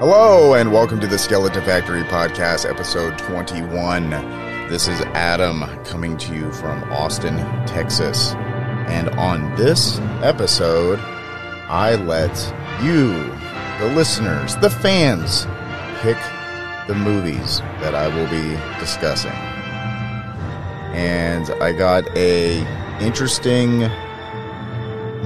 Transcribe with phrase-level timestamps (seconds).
[0.00, 4.08] Hello, and welcome to the Skeleton Factory Podcast, episode 21.
[4.70, 8.32] This is Adam coming to you from Austin, Texas.
[8.88, 10.98] And on this episode,
[11.68, 12.34] I let
[12.82, 13.12] you,
[13.78, 15.44] the listeners, the fans,
[16.00, 16.16] pick
[16.88, 19.32] the movies that I will be discussing.
[20.96, 22.60] And I got a
[23.04, 23.80] interesting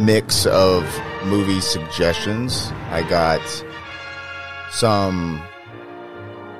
[0.05, 0.83] mix of
[1.27, 2.73] movie suggestions.
[2.91, 3.41] I got
[4.75, 5.41] some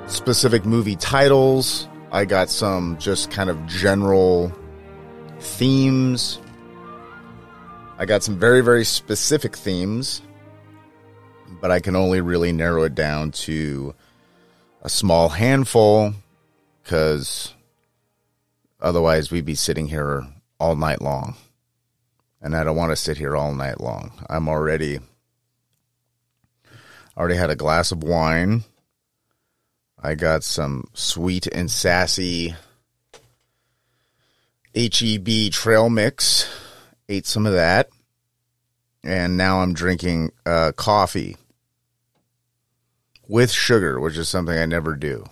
[0.07, 1.89] specific movie titles.
[2.13, 4.53] I got some just kind of general
[5.39, 6.39] themes.
[7.97, 10.21] I got some very, very specific themes,
[11.59, 13.93] but I can only really narrow it down to
[14.81, 16.13] a small handful
[16.81, 17.53] because
[18.79, 20.25] otherwise we'd be sitting here
[20.57, 21.35] all night long.
[22.41, 24.13] And I don't want to sit here all night long.
[24.29, 24.99] I'm already
[27.17, 28.63] already had a glass of wine.
[30.01, 32.55] I got some sweet and sassy
[34.75, 36.47] HEB trail mix.
[37.07, 37.89] Ate some of that.
[39.03, 41.37] And now I'm drinking uh, coffee
[43.27, 45.25] with sugar, which is something I never do,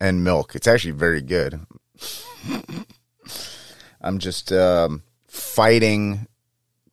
[0.00, 0.54] and milk.
[0.54, 1.60] It's actually very good.
[4.00, 6.26] I'm just um, fighting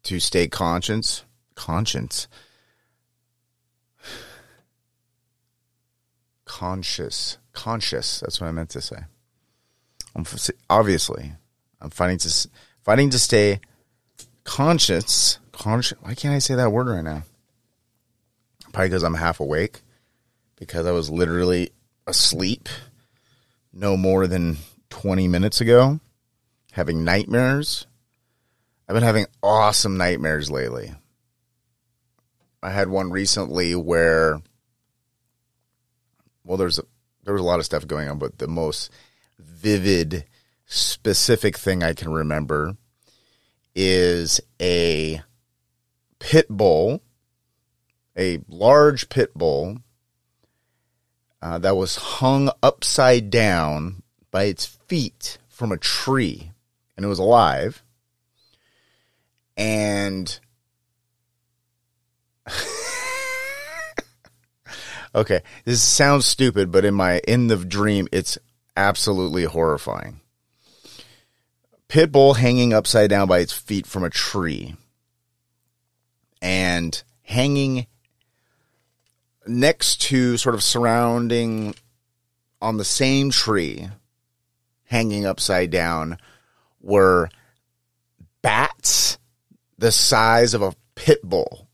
[0.03, 1.23] to stay conscious.
[1.55, 2.27] Conscience.
[6.58, 7.38] Conscious.
[7.53, 8.19] Conscious.
[8.19, 8.97] That's what I meant to say.
[10.16, 10.25] I'm
[10.72, 11.33] obviously
[11.80, 12.49] I'm fighting to
[12.81, 13.59] fighting to stay
[14.44, 15.38] conscious.
[15.52, 15.99] Conscious.
[16.02, 17.22] Why can't I say that word right now?
[18.73, 19.81] Probably because I'm half awake.
[20.55, 21.69] Because I was literally
[22.08, 22.69] asleep
[23.71, 24.58] no more than
[24.89, 25.99] 20 minutes ago,
[26.71, 27.86] having nightmares.
[28.89, 30.95] I've been having awesome nightmares lately.
[32.64, 34.42] I had one recently where,
[36.47, 36.83] well, there's a,
[37.23, 38.89] there was a lot of stuff going on, but the most
[39.37, 40.23] vivid,
[40.65, 42.77] specific thing I can remember
[43.75, 45.21] is a
[46.19, 47.02] pit bull,
[48.17, 49.80] a large pit bull
[51.41, 56.52] uh, that was hung upside down by its feet from a tree,
[56.95, 57.83] and it was alive.
[59.55, 60.39] And
[65.17, 68.38] okay, this sounds stupid, but in my in the dream, it's
[68.78, 70.22] absolutely horrifying.
[71.88, 74.76] Pit bull hanging upside down by its feet from a tree,
[76.42, 77.88] and hanging
[79.48, 81.73] next to, sort of surrounding
[82.61, 83.89] on the same tree,
[84.86, 86.17] hanging upside down,
[86.82, 87.30] were
[88.42, 89.17] bats
[89.78, 91.67] the size of a pit bull.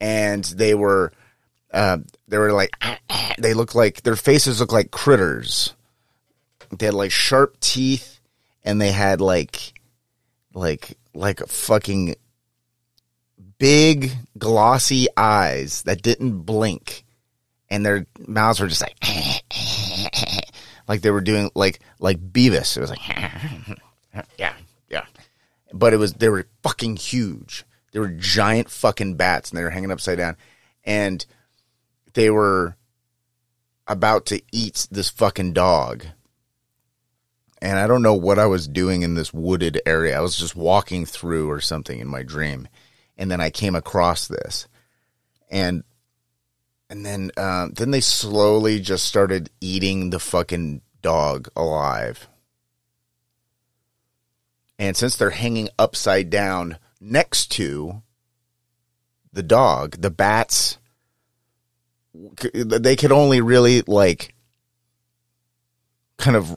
[0.00, 1.12] And they were,
[1.72, 2.70] uh, they were like,
[3.38, 5.74] they look like, their faces look like critters.
[6.76, 8.20] They had like sharp teeth
[8.64, 9.72] and they had like,
[10.54, 12.16] like, like fucking
[13.58, 17.04] big glossy eyes that didn't blink
[17.70, 18.96] and their mouths were just like
[20.88, 22.76] like they were doing like like Beavis.
[22.76, 23.06] It was like
[24.38, 24.54] yeah,
[24.88, 25.04] yeah.
[25.72, 27.64] But it was they were fucking huge.
[27.92, 30.36] They were giant fucking bats and they were hanging upside down
[30.84, 31.24] and
[32.18, 32.76] they were
[33.86, 36.04] about to eat this fucking dog.
[37.62, 40.18] And I don't know what I was doing in this wooded area.
[40.18, 42.68] I was just walking through or something in my dream
[43.18, 44.68] and then I came across this,
[45.50, 45.82] and
[46.88, 52.28] and then uh, then they slowly just started eating the fucking dog alive.
[54.78, 58.02] And since they're hanging upside down next to
[59.32, 60.78] the dog, the bats,
[62.14, 64.34] they could only really like
[66.16, 66.56] kind of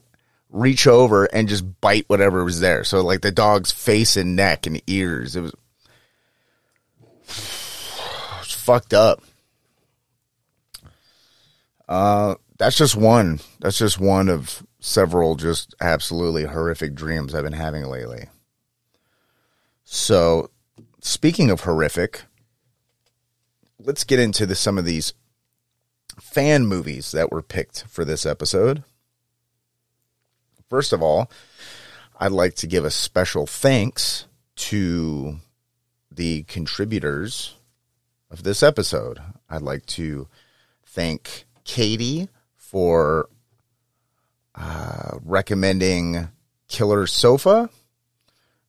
[0.49, 2.83] reach over and just bite whatever was there.
[2.83, 5.53] So like the dog's face and neck and ears, it was
[8.41, 9.21] it's fucked up.
[11.87, 13.39] Uh, that's just one.
[13.59, 18.27] That's just one of several just absolutely horrific dreams I've been having lately.
[19.83, 20.51] So,
[21.01, 22.21] speaking of horrific,
[23.77, 25.13] let's get into the, some of these
[26.21, 28.83] fan movies that were picked for this episode.
[30.69, 31.29] First of all,
[32.19, 34.25] I'd like to give a special thanks
[34.55, 35.39] to
[36.11, 37.55] the contributors
[38.29, 39.19] of this episode.
[39.49, 40.27] I'd like to
[40.85, 43.27] thank Katie for
[44.55, 46.29] uh, recommending
[46.67, 47.69] Killer Sofa.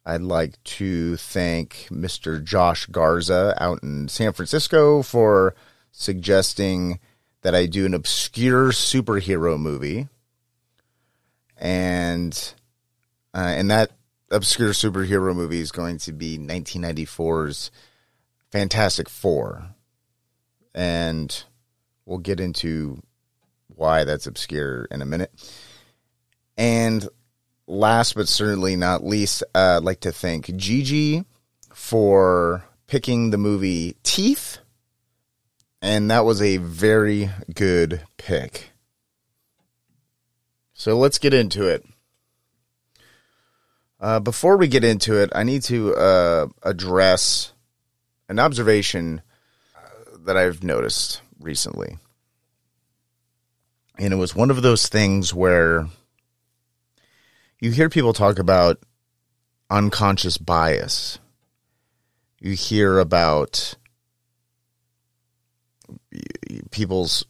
[0.05, 2.43] I'd like to thank Mr.
[2.43, 5.55] Josh Garza out in San Francisco for
[5.93, 6.99] suggesting
[7.43, 10.09] that I do an obscure superhero movie,
[11.57, 12.55] and
[13.35, 13.93] uh, and that
[14.31, 17.71] obscure superhero movie is going to be 1994's
[18.51, 19.75] Fantastic Four,
[20.75, 21.45] and
[22.07, 23.03] we'll get into
[23.69, 25.33] why that's obscure in a minute.
[26.57, 27.09] And
[27.67, 31.25] last but certainly not least, uh, I'd like to thank Gigi
[31.73, 34.59] for picking the movie Teeth.
[35.83, 38.71] And that was a very good pick.
[40.73, 41.85] So let's get into it.
[44.01, 47.53] Uh, before we get into it, I need to uh, address
[48.29, 49.23] an observation
[49.77, 51.99] uh, that I've noticed recently.
[53.99, 55.89] And it was one of those things where
[57.61, 58.79] you hear people talk about
[59.71, 61.19] unconscious bias.
[62.41, 63.77] You hear about
[66.71, 67.25] people's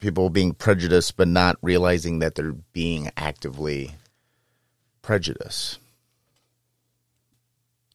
[0.00, 3.92] people being prejudiced but not realizing that they're being actively
[5.02, 5.78] prejudiced.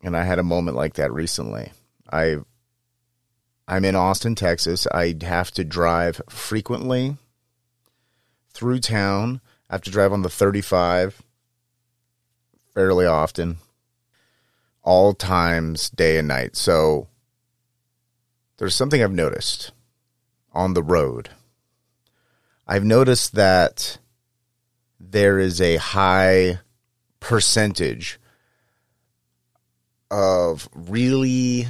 [0.03, 1.71] And I had a moment like that recently.
[2.11, 2.37] I
[3.67, 4.85] I'm in Austin, Texas.
[4.93, 7.17] I have to drive frequently
[8.51, 9.41] through town.
[9.69, 11.23] I have to drive on the 35
[12.75, 13.57] fairly often,
[14.83, 16.55] all times, day and night.
[16.55, 17.07] So
[18.57, 19.71] there's something I've noticed
[20.55, 21.29] on the road.
[22.67, 23.99] I've noticed that
[24.99, 26.59] there is a high
[27.19, 28.19] percentage
[30.09, 31.67] of really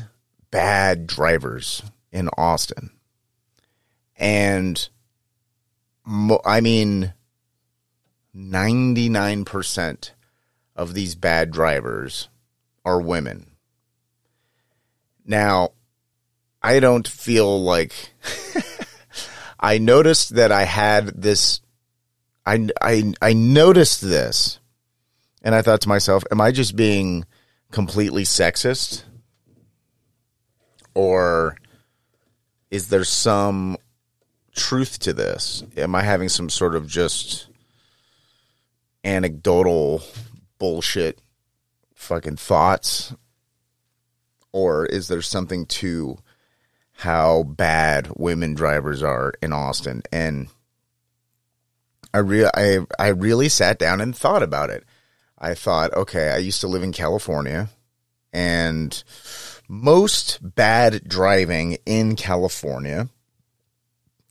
[0.52, 2.92] bad drivers in Austin.
[4.18, 4.88] And
[6.46, 7.14] I mean,
[8.36, 10.12] 99%
[10.76, 12.30] of these bad drivers
[12.86, 13.52] are women.
[15.26, 15.72] Now,
[16.62, 17.94] I don't feel like
[19.66, 21.60] I noticed that I had this
[22.46, 24.60] I I I noticed this
[25.42, 27.26] and I thought to myself, am I just being
[27.72, 29.06] completely sexist?
[30.94, 31.58] Or
[32.70, 33.78] is there some
[34.56, 35.64] truth to this?
[35.76, 37.48] Am I having some sort of just
[39.04, 40.04] anecdotal
[40.60, 41.18] bullshit
[41.96, 43.16] fucking thoughts?
[44.52, 46.20] Or is there something to
[46.96, 50.02] how bad women drivers are in Austin?
[50.12, 50.48] And
[52.14, 54.84] I re- I I really sat down and thought about it.
[55.38, 57.70] I thought, okay, I used to live in California
[58.32, 59.04] and
[59.68, 63.10] most bad driving in California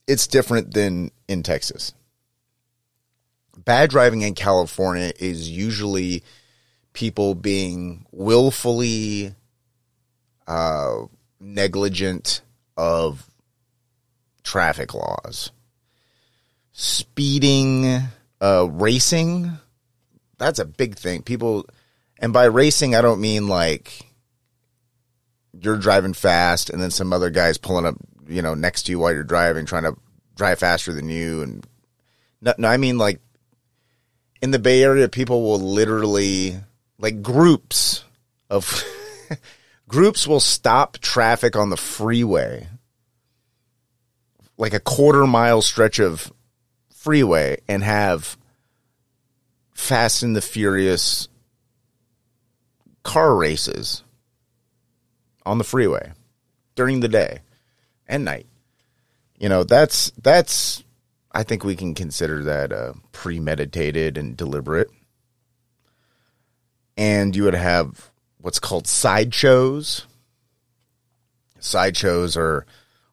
[0.06, 1.92] it's different than in Texas.
[3.56, 6.22] Bad driving in California is usually
[6.92, 9.34] people being willfully
[10.46, 11.02] uh,
[11.40, 12.42] negligent
[12.76, 13.28] of
[14.42, 15.50] traffic laws.
[16.72, 18.00] Speeding,
[18.40, 19.52] uh, racing,
[20.38, 21.22] that's a big thing.
[21.22, 21.66] People,
[22.18, 24.06] and by racing, I don't mean like
[25.60, 28.98] you're driving fast and then some other guy's pulling up you know next to you
[28.98, 29.96] while you're driving, trying to
[30.34, 31.42] drive faster than you.
[31.42, 31.66] And
[32.40, 33.20] no, no I mean like
[34.42, 36.56] in the Bay Area, people will literally
[36.98, 38.04] like groups
[38.50, 38.84] of
[39.88, 42.68] groups will stop traffic on the freeway,
[44.56, 46.32] like a quarter mile stretch of
[46.94, 48.36] freeway, and have
[49.72, 51.28] Fast and the Furious
[53.02, 54.02] car races
[55.44, 56.12] on the freeway
[56.74, 57.40] during the day
[58.08, 58.46] and night.
[59.38, 60.82] You know, that's that's
[61.32, 64.88] I think we can consider that uh, premeditated and deliberate.
[66.96, 68.10] And you would have
[68.44, 70.04] what's called sideshows.
[71.58, 72.66] Sideshows are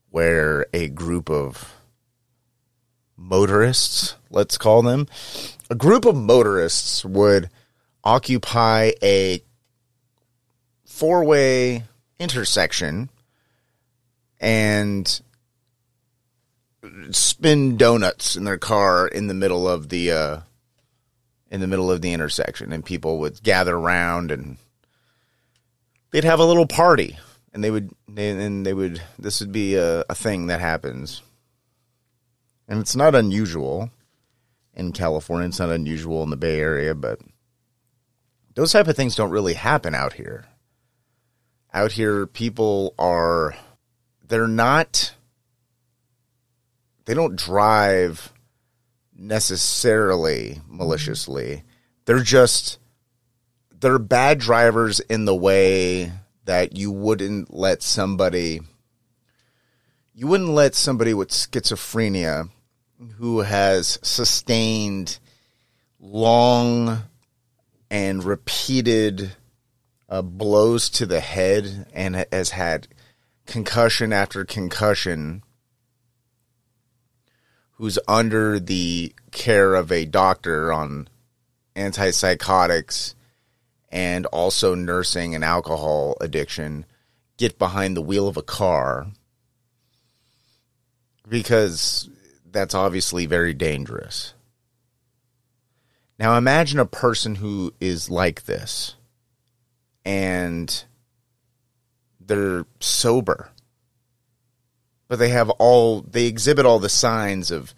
[0.09, 1.73] where a group of
[3.15, 5.07] motorists, let's call them,
[5.69, 7.49] a group of motorists would
[8.03, 9.41] occupy a
[10.83, 11.83] four way
[12.19, 13.07] intersection
[14.41, 15.21] and
[17.11, 20.39] spin donuts in their car in the middle of the uh,
[21.49, 24.57] in the middle of the intersection, and people would gather around and
[26.11, 27.17] they'd have a little party,
[27.53, 31.21] and they would and they would this would be a, a thing that happens,
[32.67, 33.89] and it's not unusual
[34.73, 35.47] in California.
[35.47, 37.19] It's not unusual in the Bay Area, but
[38.55, 40.45] those type of things don't really happen out here.
[41.73, 43.55] Out here, people are
[44.27, 45.13] they're not
[47.05, 48.33] they don't drive
[49.15, 51.63] necessarily maliciously.
[52.05, 52.79] They're just
[53.81, 56.11] they're bad drivers in the way
[56.45, 58.61] that you wouldn't let somebody
[60.13, 62.49] you wouldn't let somebody with schizophrenia
[63.17, 65.17] who has sustained
[65.99, 66.99] long
[67.89, 69.31] and repeated
[70.09, 72.87] uh, blows to the head and has had
[73.47, 75.41] concussion after concussion
[77.71, 81.07] who's under the care of a doctor on
[81.75, 83.15] antipsychotics
[83.91, 86.85] and also nursing and alcohol addiction
[87.37, 89.07] get behind the wheel of a car
[91.27, 92.09] because
[92.49, 94.33] that's obviously very dangerous.
[96.19, 98.95] Now imagine a person who is like this
[100.05, 100.83] and
[102.19, 103.49] they're sober.
[105.07, 107.73] But they have all they exhibit all the signs of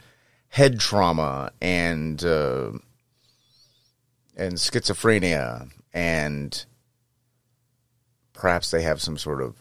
[0.50, 2.72] head trauma and uh,
[4.36, 6.66] and schizophrenia and
[8.34, 9.56] perhaps they have some sort of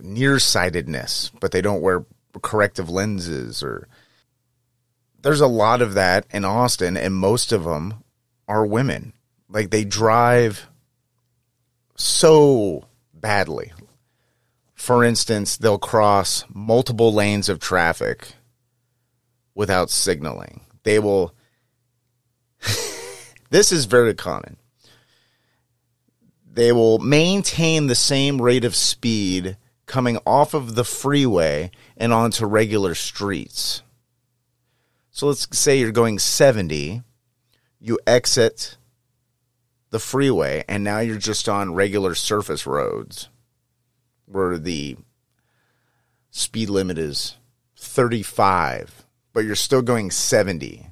[0.00, 2.04] nearsightedness, but they don't wear
[2.42, 3.88] corrective lenses or
[5.22, 8.02] there's a lot of that in Austin and most of them
[8.46, 9.12] are women.
[9.48, 10.68] Like they drive
[11.96, 13.72] so badly.
[14.74, 18.28] For instance, they'll cross multiple lanes of traffic
[19.54, 20.60] without signaling.
[20.82, 21.34] They will
[23.50, 24.56] This is very common.
[26.50, 32.46] They will maintain the same rate of speed coming off of the freeway and onto
[32.46, 33.82] regular streets.
[35.10, 37.02] So let's say you're going 70,
[37.80, 38.76] you exit
[39.90, 43.28] the freeway, and now you're just on regular surface roads
[44.26, 44.96] where the
[46.30, 47.36] speed limit is
[47.76, 50.88] 35, but you're still going 70.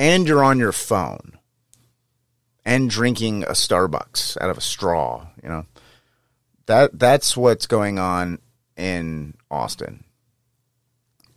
[0.00, 1.38] And you're on your phone
[2.64, 5.66] and drinking a Starbucks out of a straw, you know.
[6.64, 8.38] That that's what's going on
[8.78, 10.04] in Austin.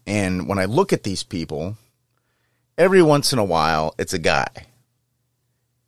[0.08, 1.75] And when I look at these people,
[2.77, 4.48] every once in a while it's a guy.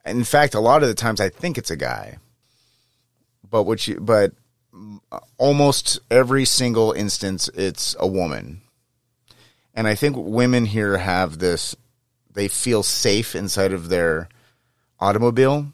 [0.04, 2.18] In fact, a lot of the times I think it's a guy.
[3.48, 4.32] But what you but
[5.38, 8.60] almost every single instance it's a woman.
[9.72, 11.74] And I think women here have this
[12.36, 14.28] they feel safe inside of their
[15.00, 15.72] automobile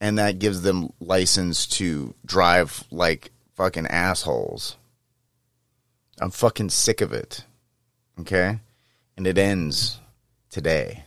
[0.00, 4.78] and that gives them license to drive like fucking assholes.
[6.18, 7.44] I'm fucking sick of it.
[8.18, 8.58] Okay?
[9.18, 10.00] And it ends
[10.48, 11.04] today.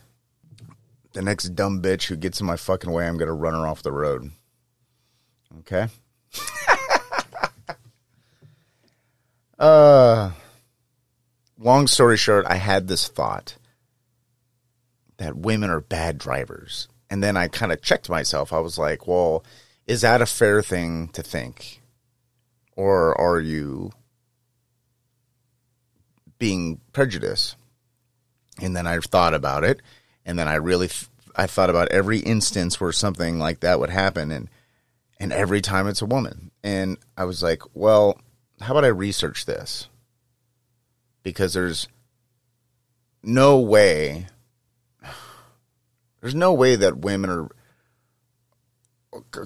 [1.14, 3.66] The next dumb bitch who gets in my fucking way, I'm going to run her
[3.66, 4.30] off the road.
[5.60, 5.88] Okay?
[9.58, 10.30] uh
[11.58, 13.56] long story short, I had this thought
[15.24, 18.52] that women are bad drivers and then I kind of checked myself.
[18.52, 19.44] I was like, well,
[19.86, 21.80] is that a fair thing to think?
[22.76, 23.92] Or are you
[26.38, 27.56] being prejudiced?
[28.60, 29.80] And then I thought about it.
[30.26, 30.90] And then I really,
[31.36, 34.30] I thought about every instance where something like that would happen.
[34.30, 34.48] And,
[35.20, 36.50] and every time it's a woman.
[36.62, 38.18] And I was like, well,
[38.60, 39.88] how about I research this?
[41.22, 41.86] Because there's
[43.22, 44.26] no way
[46.24, 47.50] there's no way that women are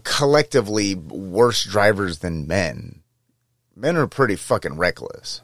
[0.05, 3.03] collectively worse drivers than men.
[3.75, 5.41] Men are pretty fucking reckless.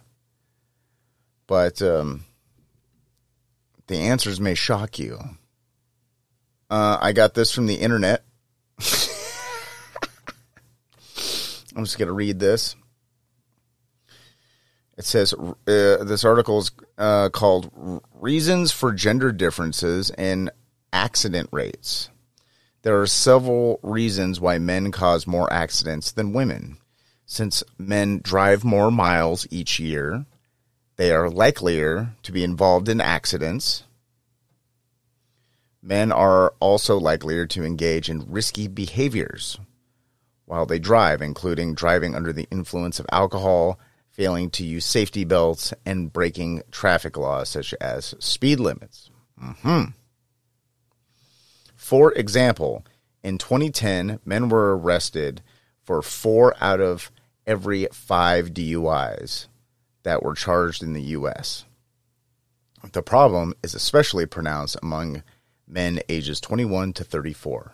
[1.48, 2.24] But um,
[3.88, 5.18] the answers may shock you.
[6.70, 8.22] Uh, I got this from the internet.
[8.78, 8.86] I'm
[11.84, 12.76] just going to read this.
[14.96, 17.72] It says uh, this article is uh, called
[18.20, 20.52] Reasons for Gender Differences in
[20.94, 22.08] accident rates.
[22.82, 26.78] There are several reasons why men cause more accidents than women.
[27.26, 30.24] Since men drive more miles each year,
[30.96, 33.84] they are likelier to be involved in accidents.
[35.82, 39.58] Men are also likelier to engage in risky behaviors
[40.44, 43.78] while they drive, including driving under the influence of alcohol,
[44.10, 49.10] failing to use safety belts, and breaking traffic laws such as speed limits.
[49.42, 49.84] Mm-hmm.
[51.84, 52.82] For example,
[53.22, 55.42] in 2010, men were arrested
[55.82, 57.12] for four out of
[57.46, 59.48] every five DUIs
[60.02, 61.66] that were charged in the U.S.
[62.92, 65.24] The problem is especially pronounced among
[65.68, 67.72] men ages 21 to 34.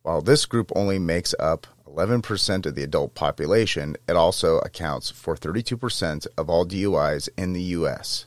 [0.00, 5.36] While this group only makes up 11% of the adult population, it also accounts for
[5.36, 8.24] 32% of all DUIs in the U.S.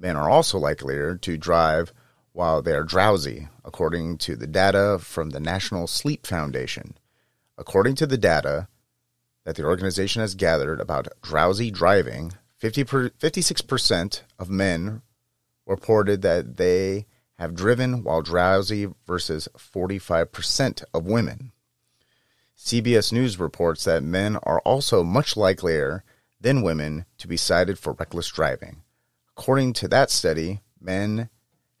[0.00, 1.92] Men are also likelier to drive
[2.32, 6.96] while they are drowsy, according to the data from the National Sleep Foundation.
[7.56, 8.68] According to the data,
[9.44, 15.02] that the organization has gathered about drowsy driving, 50 per, 56% of men
[15.66, 17.06] reported that they
[17.38, 21.52] have driven while drowsy versus 45% of women.
[22.56, 26.02] CBS News reports that men are also much likelier
[26.40, 28.82] than women to be cited for reckless driving.
[29.36, 31.30] According to that study, men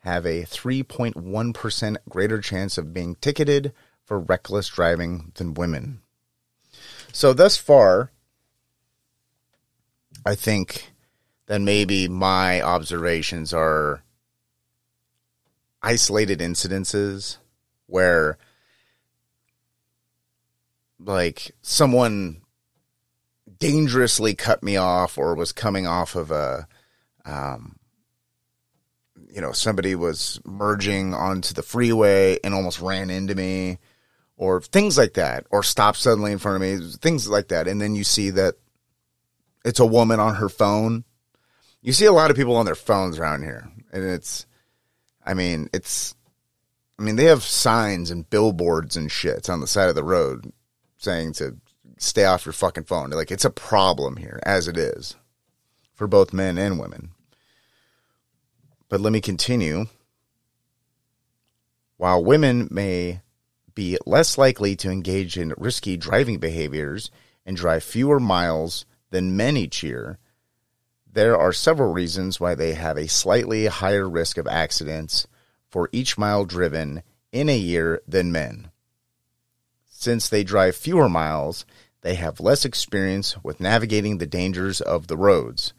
[0.00, 3.72] have a 3.1% greater chance of being ticketed
[4.04, 6.00] for reckless driving than women.
[7.12, 8.12] So, thus far,
[10.24, 10.92] I think
[11.46, 14.02] that maybe my observations are
[15.82, 17.38] isolated incidences
[17.86, 18.36] where
[20.98, 22.42] like someone
[23.58, 26.66] dangerously cut me off or was coming off of a
[27.24, 27.76] um
[29.30, 33.78] you know somebody was merging onto the freeway and almost ran into me
[34.36, 37.80] or things like that or stopped suddenly in front of me things like that and
[37.80, 38.54] then you see that
[39.64, 41.04] it's a woman on her phone
[41.82, 44.46] you see a lot of people on their phones around here and it's
[45.28, 46.14] I mean, it's,
[46.98, 50.50] I mean, they have signs and billboards and shit on the side of the road
[50.96, 51.58] saying to
[51.98, 53.10] stay off your fucking phone.
[53.10, 55.16] Like, it's a problem here, as it is,
[55.92, 57.10] for both men and women.
[58.88, 59.86] But let me continue.
[61.96, 63.22] While women may
[63.74, 67.10] be less likely to engage in risky driving behaviors
[67.44, 70.18] and drive fewer miles than men each year,
[71.10, 75.26] there are several reasons why they have a slightly higher risk of accidents
[75.68, 77.02] for each mile driven
[77.32, 78.70] in a year than men.
[79.86, 81.66] Since they drive fewer miles,
[82.02, 85.72] they have less experience with navigating the dangers of the roads.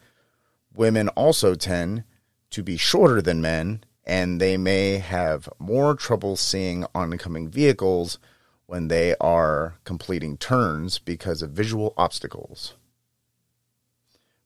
[0.76, 2.04] Women also tend
[2.52, 8.18] to be shorter than men, and they may have more trouble seeing oncoming vehicles
[8.66, 12.76] when they are completing turns because of visual obstacles.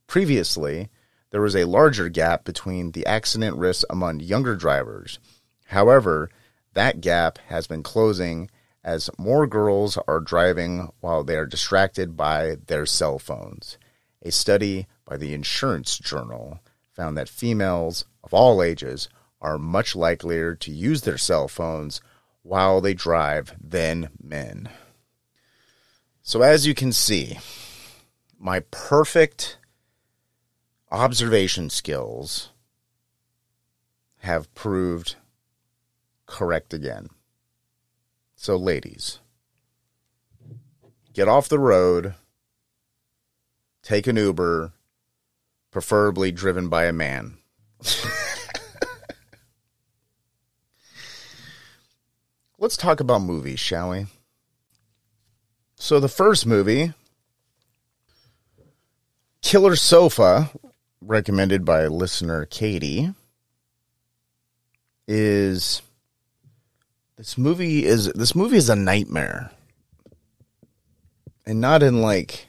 [0.07, 0.89] Previously,
[1.31, 5.19] there was a larger gap between the accident risks among younger drivers.
[5.65, 6.29] However,
[6.73, 8.49] that gap has been closing
[8.83, 13.77] as more girls are driving while they are distracted by their cell phones.
[14.21, 16.59] A study by the Insurance Journal
[16.93, 19.09] found that females of all ages
[19.41, 22.01] are much likelier to use their cell phones
[22.43, 24.69] while they drive than men.
[26.21, 27.37] So, as you can see,
[28.39, 29.57] my perfect
[30.91, 32.51] observation skills
[34.19, 35.15] have proved
[36.25, 37.07] correct again.
[38.35, 39.19] So, ladies,
[41.13, 42.13] get off the road,
[43.81, 44.71] take an Uber,
[45.73, 47.37] preferably driven by a man.
[52.57, 54.05] Let's talk about movies, shall we?
[55.75, 56.93] So, the first movie,
[59.41, 60.49] Killer Sofa,
[61.01, 63.13] recommended by listener Katie
[65.05, 65.81] is
[67.17, 69.51] this movie is this movie is a nightmare.
[71.45, 72.47] And not in like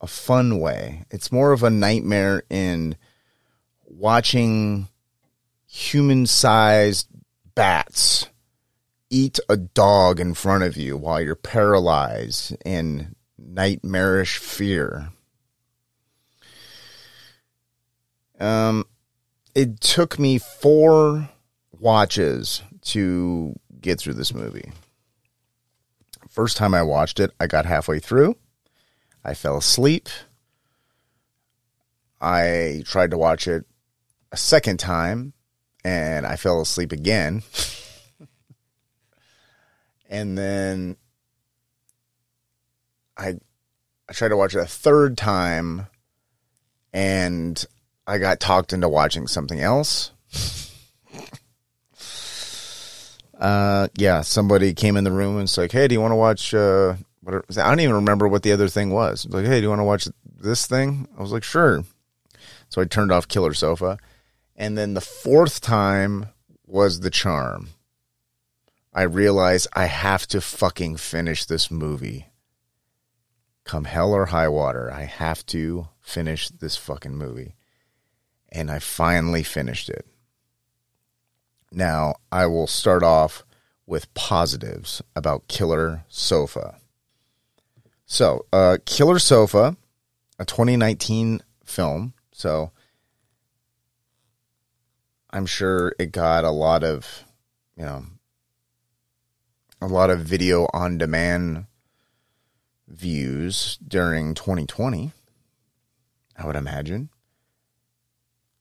[0.00, 1.04] a fun way.
[1.10, 2.96] It's more of a nightmare in
[3.86, 4.88] watching
[5.66, 7.08] human-sized
[7.54, 8.28] bats
[9.10, 15.10] eat a dog in front of you while you're paralyzed in nightmarish fear.
[18.38, 18.86] Um,
[19.54, 21.28] it took me four
[21.78, 24.72] watches to get through this movie.
[26.28, 28.36] First time I watched it, I got halfway through.
[29.24, 30.08] I fell asleep.
[32.20, 33.64] I tried to watch it
[34.32, 35.32] a second time
[35.84, 37.42] and I fell asleep again.
[40.10, 40.96] and then
[43.16, 43.36] I
[44.08, 45.86] I tried to watch it a third time
[46.92, 47.64] and
[48.06, 50.10] I got talked into watching something else.
[53.38, 56.16] uh, yeah, somebody came in the room and said, like, "Hey, do you want to
[56.16, 59.26] watch?" Uh, I don't even remember what the other thing was.
[59.28, 61.06] Like, hey, do you want to watch this thing?
[61.16, 61.84] I was like, sure.
[62.68, 63.98] So I turned off Killer Sofa,
[64.56, 66.26] and then the fourth time
[66.66, 67.70] was the charm.
[68.92, 72.26] I realized I have to fucking finish this movie.
[73.64, 77.54] Come hell or high water, I have to finish this fucking movie
[78.52, 80.06] and I finally finished it.
[81.72, 83.44] Now, I will start off
[83.86, 86.79] with positives about Killer Sofa.
[88.12, 89.76] So, uh, Killer Sofa,
[90.36, 92.12] a 2019 film.
[92.32, 92.72] So,
[95.30, 97.22] I'm sure it got a lot of,
[97.76, 98.06] you know,
[99.80, 101.66] a lot of video on demand
[102.88, 105.12] views during 2020,
[106.36, 107.10] I would imagine,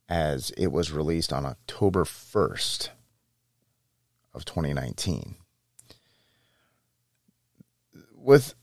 [0.07, 2.89] as it was released on October 1st
[4.31, 5.37] of 2019.
[8.13, 8.53] With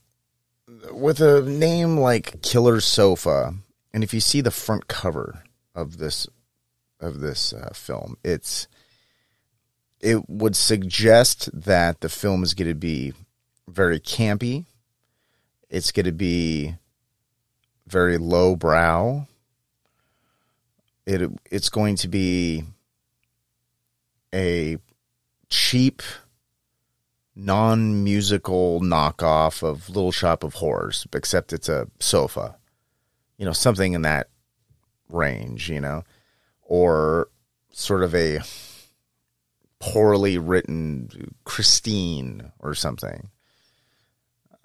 [0.91, 3.53] with a name like Killer Sofa,
[3.93, 5.43] and if you see the front cover
[5.75, 6.27] of this
[6.99, 8.67] of this uh, film, it's
[9.99, 13.13] it would suggest that the film is going to be
[13.67, 14.65] very campy.
[15.69, 16.75] It's going to be
[17.87, 19.27] very low brow.
[21.05, 22.63] It it's going to be
[24.33, 24.77] a
[25.49, 26.01] cheap
[27.37, 32.57] non-musical knockoff of Little Shop of Horrors, except it's a sofa.
[33.37, 34.29] You know, something in that
[35.09, 36.03] range, you know,
[36.63, 37.29] or
[37.71, 38.39] sort of a
[39.79, 43.29] poorly written Christine or something.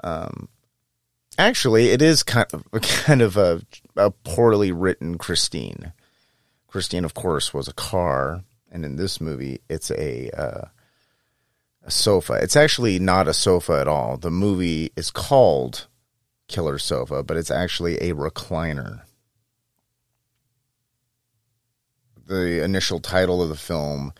[0.02, 0.48] Um,
[1.38, 3.60] actually, it is kind of kind of a,
[3.96, 5.92] a poorly written Christine.
[6.66, 10.64] Christine, of course, was a car, and in this movie, it's a uh,
[11.84, 12.34] a sofa.
[12.34, 14.16] It's actually not a sofa at all.
[14.16, 15.88] The movie is called
[16.48, 19.02] Killer Sofa, but it's actually a recliner.
[22.26, 24.12] The initial title of the film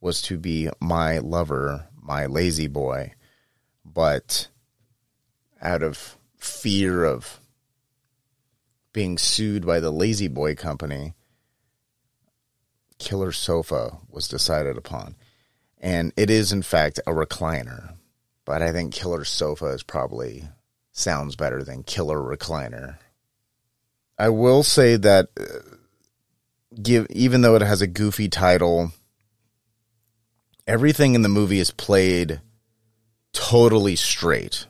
[0.00, 3.14] was to be My Lover, My La-Z-Boy,
[3.84, 4.48] but
[5.60, 7.40] out of fear of
[8.92, 11.14] being sued by the La-Z-Boy Company,
[12.98, 15.16] Killer Sofa was decided upon.
[15.80, 17.94] And it is, in fact, a recliner.
[18.44, 20.48] But I think Killer Sofa is probably
[20.92, 22.96] sounds better than Killer Recliner.
[24.18, 25.76] I will say that uh,
[26.80, 28.92] give even though it has a goofy title,
[30.66, 32.40] everything in the movie is played
[33.32, 34.66] totally straight.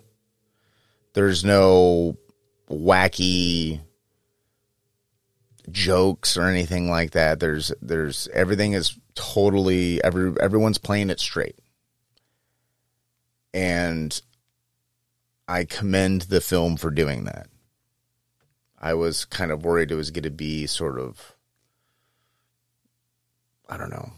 [1.14, 2.16] There's no
[2.70, 3.80] wacky
[5.70, 7.40] jokes or anything like that.
[7.40, 11.58] There's there's everything is totally every everyone's playing it straight.
[13.52, 14.20] And
[15.48, 17.48] I commend the film for doing that.
[18.80, 21.34] I was kind of worried it was going to be sort of
[23.68, 24.12] I don't know,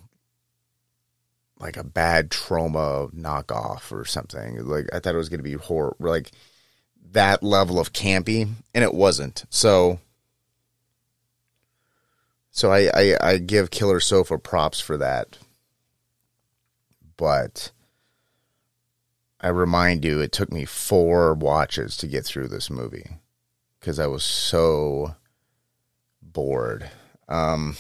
[1.59, 4.67] like a bad Troma knockoff or something.
[4.67, 6.31] Like I thought it was going to be horror like
[7.13, 9.45] that level of campy and it wasn't.
[9.49, 9.99] So
[12.51, 15.39] so I, I, I give Killer Sofa props for that.
[17.17, 17.71] But
[19.41, 23.19] I remind you, it took me four watches to get through this movie
[23.79, 25.15] because I was so
[26.21, 26.91] bored.
[27.29, 27.77] Um,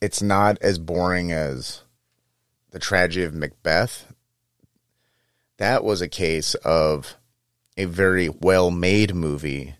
[0.00, 1.82] it's not as boring as
[2.70, 4.12] the tragedy of Macbeth.
[5.58, 7.16] That was a case of
[7.76, 9.74] a very well made movie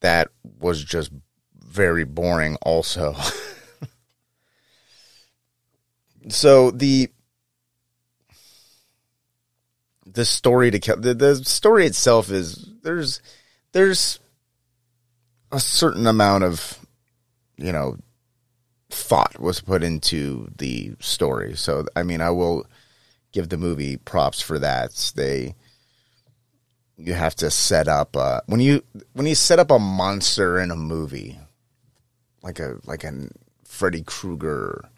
[0.00, 0.28] that
[0.60, 1.10] was just
[1.78, 3.14] very boring also.
[6.28, 7.08] so the
[10.04, 13.22] the story to the, the story itself is there's
[13.70, 14.18] there's
[15.52, 16.84] a certain amount of
[17.56, 17.96] you know
[18.90, 21.54] thought was put into the story.
[21.54, 22.66] So I mean I will
[23.30, 25.12] give the movie props for that.
[25.14, 25.54] They
[26.96, 30.72] you have to set up uh, when you when you set up a monster in
[30.72, 31.38] a movie
[32.48, 33.28] like a like a
[33.66, 34.88] Freddy Krueger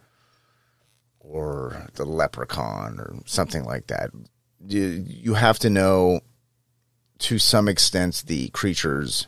[1.18, 4.10] or the Leprechaun or something like that.
[4.64, 6.20] You you have to know
[7.18, 9.26] to some extent the creature's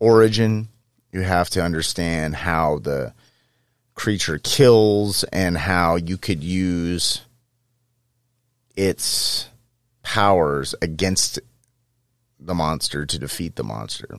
[0.00, 0.68] origin.
[1.12, 3.12] You have to understand how the
[3.94, 7.20] creature kills and how you could use
[8.74, 9.50] its
[10.02, 11.38] powers against
[12.40, 14.18] the monster to defeat the monster.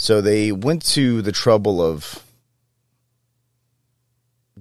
[0.00, 2.24] So they went to the trouble of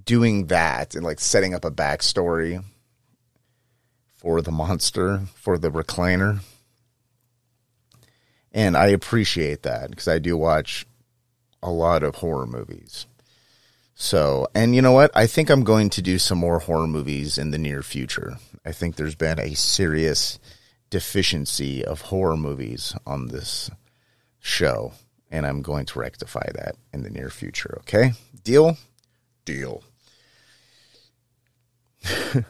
[0.03, 2.61] doing that and like setting up a backstory
[4.17, 6.41] for the monster, for the recliner.
[8.51, 10.85] And I appreciate that because I do watch
[11.63, 13.05] a lot of horror movies.
[13.95, 15.09] So, and you know what?
[15.15, 18.35] I think I'm going to do some more horror movies in the near future.
[18.65, 20.37] I think there's been a serious
[20.89, 23.71] deficiency of horror movies on this
[24.41, 24.91] show
[25.29, 27.77] and I'm going to rectify that in the near future.
[27.81, 28.13] Okay?
[28.43, 28.77] Deal?
[29.45, 29.83] Deal.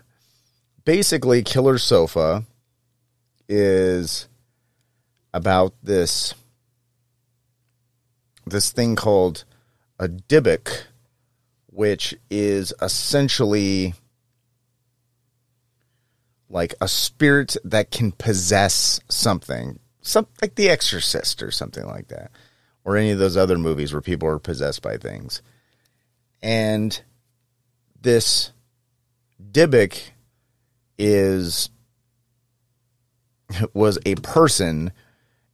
[0.85, 2.45] Basically, Killer Sofa
[3.47, 4.27] is
[5.33, 6.33] about this
[8.45, 9.43] this thing called
[9.99, 10.85] a Dybbuk,
[11.67, 13.93] which is essentially
[16.49, 22.31] like a spirit that can possess something some like The Exorcist or something like that,
[22.89, 25.43] or any of those other movies where people are possessed by things.
[26.41, 26.99] And
[28.01, 28.51] this
[29.39, 30.01] Dybbuk
[30.97, 31.69] is
[33.75, 34.91] was a person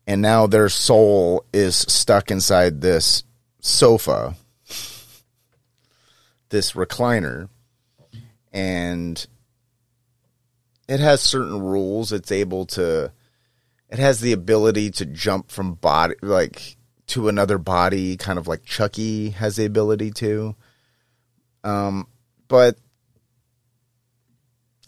[0.07, 3.25] and now their soul is stuck inside this
[3.59, 4.35] sofa
[6.49, 7.49] this recliner
[8.53, 9.27] and
[10.87, 13.11] it has certain rules it's able to
[13.89, 18.63] it has the ability to jump from body like to another body kind of like
[18.65, 20.55] chucky has the ability to
[21.63, 22.07] um
[22.47, 22.77] but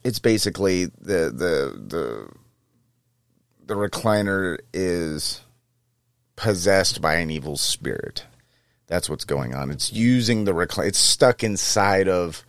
[0.04, 2.30] it's basically the the the
[3.66, 5.42] the recliner is
[6.38, 8.26] possessed by an evil spirit.
[8.88, 9.70] That's what's going on.
[9.70, 10.88] It's using the recliner.
[10.88, 12.46] It's stuck inside of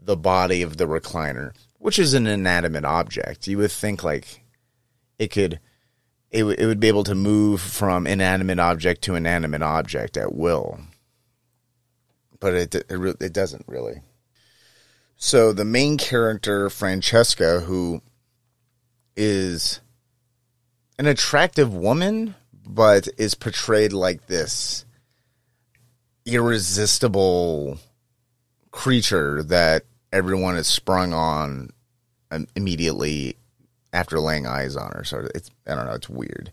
[0.00, 3.46] the body of the recliner, which is an inanimate object.
[3.46, 4.42] You would think like
[5.18, 5.60] it could,
[6.32, 10.34] it, w- it would be able to move from inanimate object to inanimate object at
[10.34, 10.80] will,
[12.40, 14.00] but it it, re- it doesn't really.
[15.16, 18.02] So the main character, Francesca, who
[19.14, 19.80] is
[20.98, 22.34] an attractive woman,
[22.66, 24.84] but is portrayed like this
[26.24, 27.78] irresistible
[28.70, 31.70] creature that everyone is sprung on
[32.30, 33.36] um, immediately
[33.92, 35.04] after laying eyes on her.
[35.04, 36.50] So it's I don't know, it's weird.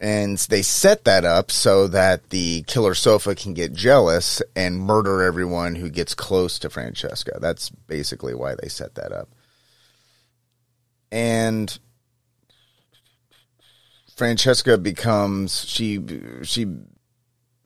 [0.00, 5.22] And they set that up so that the killer sofa can get jealous and murder
[5.22, 7.38] everyone who gets close to Francesca.
[7.40, 9.28] That's basically why they set that up.
[11.12, 11.78] And
[14.16, 16.00] Francesca becomes she
[16.42, 16.66] she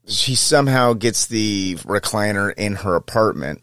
[0.07, 3.63] she somehow gets the recliner in her apartment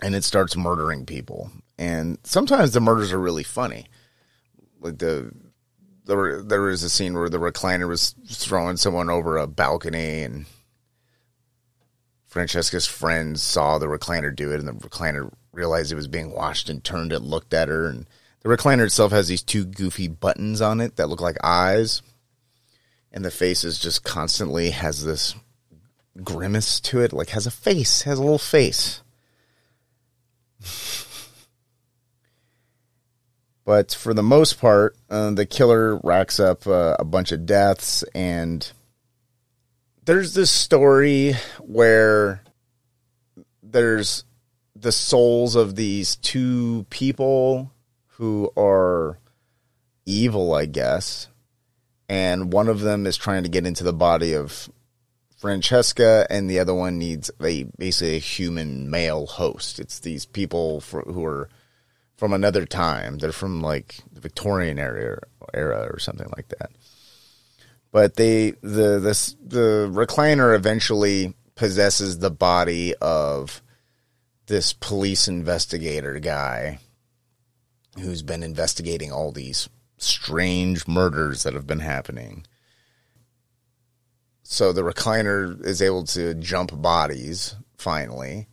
[0.00, 1.50] and it starts murdering people.
[1.78, 3.86] And sometimes the murders are really funny.
[4.80, 5.32] Like the
[6.04, 10.46] there there is a scene where the recliner was throwing someone over a balcony and
[12.26, 16.68] Francesca's friends saw the recliner do it and the recliner realized it was being washed
[16.68, 17.86] and turned and looked at her.
[17.86, 18.06] And
[18.42, 22.02] the recliner itself has these two goofy buttons on it that look like eyes.
[23.12, 25.34] And the face is just constantly has this
[26.22, 29.02] grimace to it like has a face has a little face
[33.64, 38.02] but for the most part uh, the killer racks up uh, a bunch of deaths
[38.14, 38.72] and
[40.04, 42.42] there's this story where
[43.62, 44.24] there's
[44.76, 47.72] the souls of these two people
[48.16, 49.18] who are
[50.06, 51.28] evil i guess
[52.08, 54.68] and one of them is trying to get into the body of
[55.44, 59.78] Francesca, and the other one needs a basically a human male host.
[59.78, 61.50] It's these people for, who are
[62.16, 63.18] from another time.
[63.18, 65.20] They're from like the Victorian era,
[65.52, 66.70] era or something like that.
[67.90, 73.62] But they the this the recliner eventually possesses the body of
[74.46, 76.78] this police investigator guy
[78.00, 82.44] who's been investigating all these strange murders that have been happening.
[84.42, 88.48] So the recliner is able to jump bodies finally.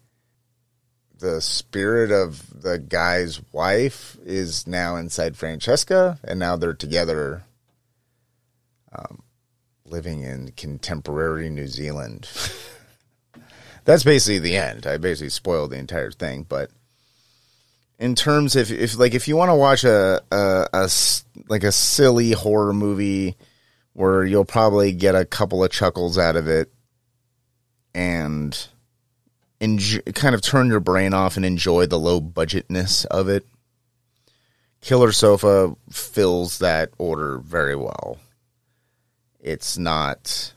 [1.21, 7.43] The spirit of the guy's wife is now inside Francesca, and now they're together
[8.91, 9.21] um,
[9.85, 12.27] living in contemporary New Zealand.
[13.85, 14.87] That's basically the end.
[14.87, 16.71] I basically spoiled the entire thing, but
[17.99, 20.89] in terms of if like if you want to watch a, a, a
[21.47, 23.37] like a silly horror movie
[23.93, 26.73] where you'll probably get a couple of chuckles out of it
[27.93, 28.69] and
[29.61, 33.45] enjoy, kind of turn your brain off and enjoy the low budgetness of it.
[34.81, 38.17] Killer sofa fills that order very well.
[39.39, 40.53] It's not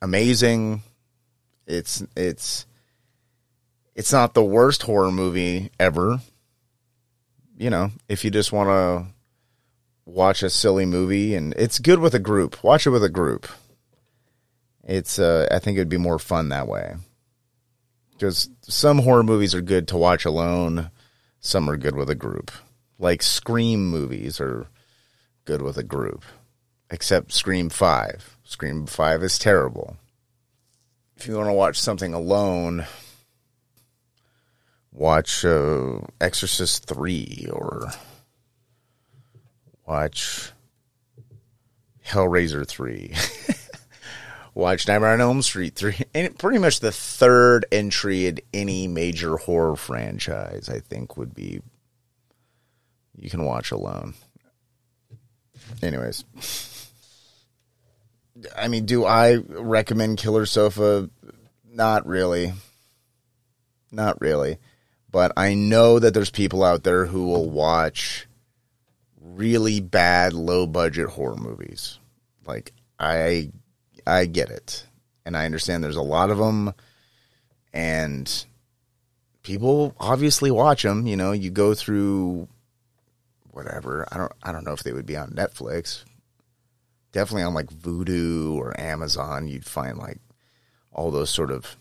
[0.00, 0.82] amazing.
[1.66, 2.66] It's it's
[3.94, 6.20] it's not the worst horror movie ever.
[7.56, 9.12] You know, if you just want to
[10.06, 13.48] watch a silly movie and it's good with a group, watch it with a group.
[14.84, 16.94] It's uh I think it'd be more fun that way.
[18.24, 20.90] Cuz some horror movies are good to watch alone,
[21.40, 22.50] some are good with a group.
[22.98, 24.68] Like Scream movies are
[25.44, 26.24] good with a group.
[26.88, 28.38] Except Scream 5.
[28.42, 29.98] Scream 5 is terrible.
[31.18, 32.86] If you want to watch something alone,
[34.90, 37.90] watch uh, Exorcist 3 or
[39.86, 40.50] watch
[42.02, 43.12] Hellraiser 3.
[44.54, 45.96] watch Nightmare on Elm Street 3.
[46.14, 51.60] And pretty much the third entry in any major horror franchise, I think, would be
[53.16, 54.14] you can watch alone.
[55.82, 56.24] anyways.
[58.56, 61.08] I mean, do I recommend Killer Sofa?
[61.68, 62.52] Not really.
[63.92, 64.58] Not really.
[65.10, 68.26] But I know that there's people out there who will watch
[69.20, 71.98] really bad low budget horror movies.
[72.44, 73.50] Like I
[74.06, 74.86] I get it.
[75.26, 76.74] And I understand there's a lot of them
[77.72, 78.44] and
[79.42, 82.48] people obviously watch them, you know, you go through
[83.50, 84.06] whatever.
[84.10, 86.04] I don't I don't know if they would be on Netflix.
[87.12, 90.18] Definitely on like Vudu or Amazon, you'd find like
[90.92, 91.76] all those sort of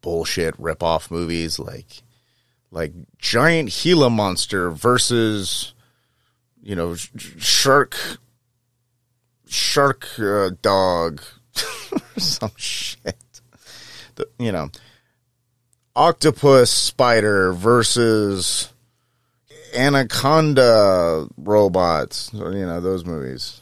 [0.00, 2.02] bullshit rip off movies like
[2.70, 5.74] like giant Gila monster versus
[6.62, 7.96] you know shark
[9.50, 11.20] shark uh, dog
[12.16, 13.16] some shit.
[14.14, 14.70] The, you know
[15.96, 18.72] octopus spider versus
[19.74, 23.60] anaconda robots you know those movies.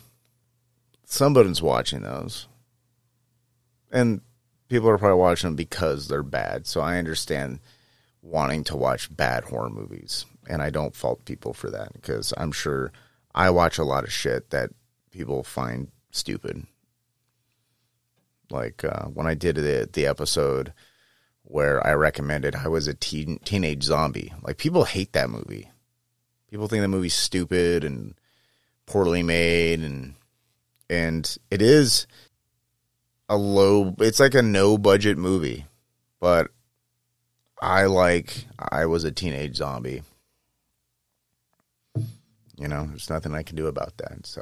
[1.04, 2.46] Somebody's watching those.
[3.90, 4.20] And
[4.68, 6.66] people are probably watching them because they're bad.
[6.66, 7.60] So I understand
[8.22, 12.52] wanting to watch bad horror movies, and I don't fault people for that because I'm
[12.52, 12.92] sure
[13.34, 14.70] I watch a lot of shit that
[15.10, 16.66] people find stupid.
[18.50, 20.72] Like uh, when I did the the episode
[21.42, 24.32] where I recommended I was a teen, teenage zombie.
[24.42, 25.70] Like people hate that movie.
[26.50, 28.14] People think the movie's stupid and
[28.86, 30.14] poorly made and
[30.88, 32.06] and it is
[33.28, 35.66] a low it's like a no budget movie
[36.20, 36.48] but
[37.60, 40.02] i like i was a teenage zombie
[42.56, 44.40] you know there's nothing i can do about that so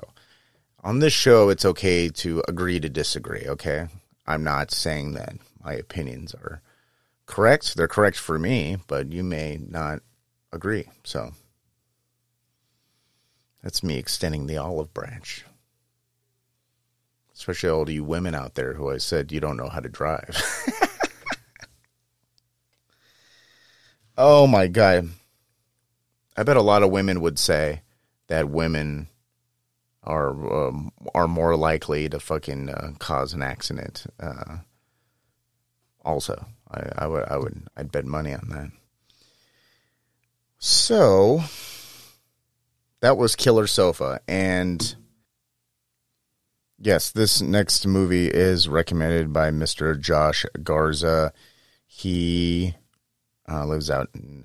[0.83, 3.89] on this show it's okay to agree to disagree okay
[4.27, 5.35] i'm not saying that
[5.65, 6.61] my opinions are
[7.27, 10.01] correct they're correct for me but you may not
[10.53, 11.33] agree so
[13.63, 15.45] that's me extending the olive branch
[17.37, 20.43] especially all you women out there who I said you don't know how to drive.
[24.19, 25.11] oh my god.
[26.37, 27.83] I bet a lot of women would say
[28.29, 29.09] that women
[30.07, 34.07] are um, are more likely to fucking uh, cause an accident.
[34.19, 34.59] Uh,
[36.05, 38.71] also, I, I would I would I'd bet money on that.
[40.59, 41.43] So
[43.01, 44.97] that was Killer Sofa, and
[46.79, 49.99] Yes, this next movie is recommended by Mr.
[49.99, 51.33] Josh Garza.
[51.87, 52.75] He
[53.49, 54.45] uh, lives out in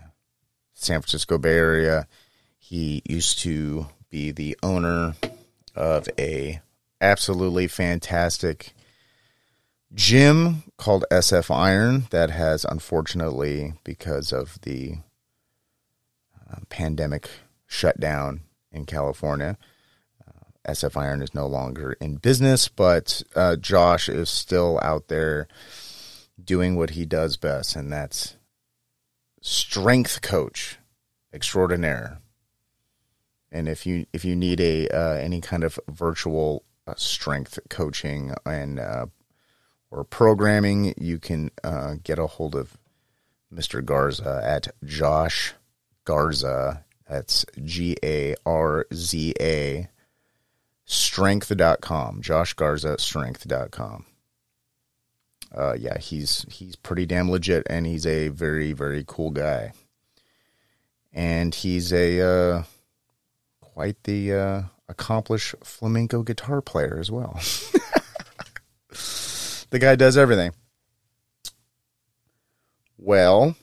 [0.73, 2.07] San Francisco Bay Area.
[2.57, 5.15] He used to be the owner
[5.75, 6.61] of a
[6.99, 8.73] absolutely fantastic
[9.93, 14.95] gym called SF Iron that has unfortunately because of the
[16.49, 17.29] uh, pandemic
[17.67, 19.57] shut down in California
[20.67, 25.47] SF Iron is no longer in business, but uh, Josh is still out there
[26.43, 28.35] doing what he does best, and that's
[29.41, 30.77] strength coach
[31.33, 32.20] extraordinaire.
[33.51, 38.33] And if you if you need a uh, any kind of virtual uh, strength coaching
[38.45, 39.07] and uh,
[39.89, 42.77] or programming, you can uh, get a hold of
[43.53, 43.83] Mr.
[43.83, 45.53] Garza at Josh
[46.05, 46.85] Garza.
[47.09, 49.89] That's G A R Z A
[50.85, 52.21] strength.com.
[52.21, 54.05] Josh Garza, strength.com.
[55.53, 59.73] Uh, yeah, he's he's pretty damn legit, and he's a very very cool guy,
[61.11, 62.63] and he's a uh,
[63.81, 67.33] quite the uh, accomplished flamenco guitar player as well.
[69.71, 70.51] the guy does everything.
[72.95, 73.55] Well,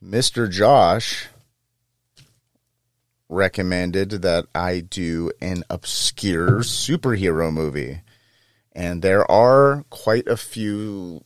[0.00, 1.28] Mister Josh
[3.28, 8.02] recommended that I do an obscure superhero movie.
[8.72, 11.24] And there are quite a few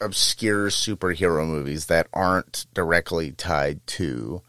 [0.00, 4.42] obscure superhero movies that aren't directly tied to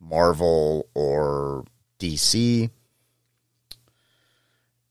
[0.00, 1.64] Marvel or
[2.04, 2.70] DC.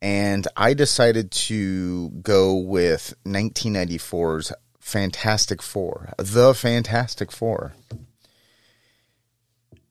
[0.01, 7.73] And I decided to go with 1994's Fantastic Four, The Fantastic Four.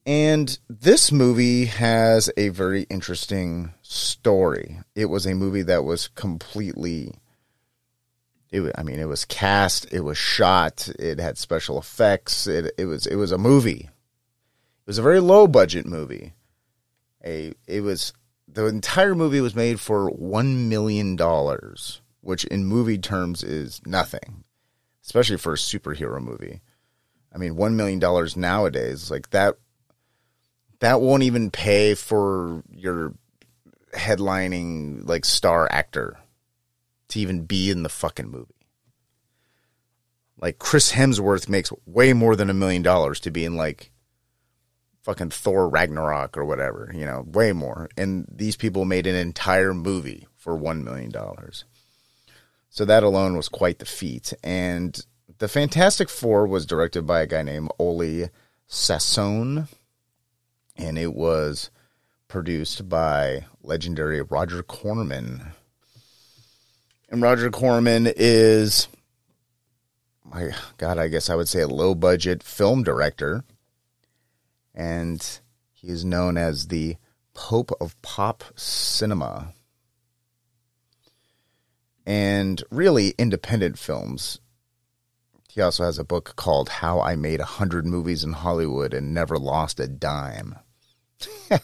[0.04, 4.80] And this movie has a very interesting story.
[4.94, 7.14] It was a movie that was completely
[8.50, 12.84] it I mean it was cast, it was shot, it had special effects, it it
[12.84, 13.88] was it was a movie.
[13.88, 16.34] It was a very low budget movie.
[17.24, 18.12] A it was
[18.48, 24.44] the entire movie was made for 1 million dollars, which in movie terms is nothing,
[25.04, 26.60] especially for a superhero movie.
[27.34, 29.56] I mean, 1 million dollars nowadays like that
[30.80, 33.14] that won't even pay for your
[33.94, 36.18] headlining like star actor
[37.08, 38.54] to even be in the fucking movie.
[40.40, 43.92] Like Chris Hemsworth makes way more than a million dollars to be in like
[45.02, 47.88] fucking Thor Ragnarok or whatever, you know, way more.
[47.96, 51.12] And these people made an entire movie for $1 million.
[52.70, 54.32] So that alone was quite the feat.
[54.42, 55.04] And
[55.38, 58.30] the Fantastic Four was directed by a guy named Oley
[58.68, 59.68] Sassone.
[60.76, 61.70] And it was
[62.28, 65.52] produced by legendary Roger Corman.
[67.10, 68.88] And Roger Corman is,
[70.24, 73.44] my God, I guess I would say a low budget film director.
[74.74, 75.40] And
[75.72, 76.96] he is known as the
[77.34, 79.52] Pope of Pop Cinema.
[82.06, 84.40] And really independent films.
[85.48, 89.12] He also has a book called How I Made a Hundred Movies in Hollywood and
[89.12, 90.56] Never Lost a Dime.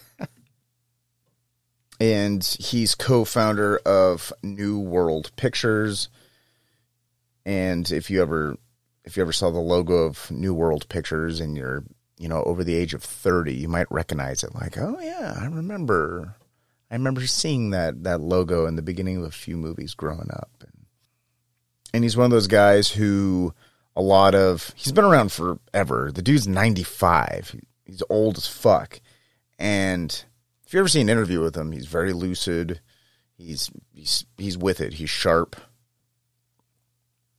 [2.01, 6.09] and he's co-founder of New World Pictures.
[7.47, 8.57] And if you ever
[9.05, 11.83] if you ever saw the logo of New World Pictures and you're,
[12.19, 15.47] you know, over the age of 30, you might recognize it like, "Oh yeah, I
[15.47, 16.35] remember
[16.91, 20.51] I remember seeing that that logo in the beginning of a few movies growing up."
[20.61, 20.87] And,
[21.95, 23.55] and he's one of those guys who
[23.95, 26.11] a lot of he's been around forever.
[26.13, 27.57] The dude's 95.
[27.85, 29.01] He's old as fuck.
[29.59, 30.25] And
[30.67, 32.81] if you ever see an interview with him, he's very lucid.
[33.37, 34.95] He's he's he's with it.
[34.95, 35.57] He's sharp.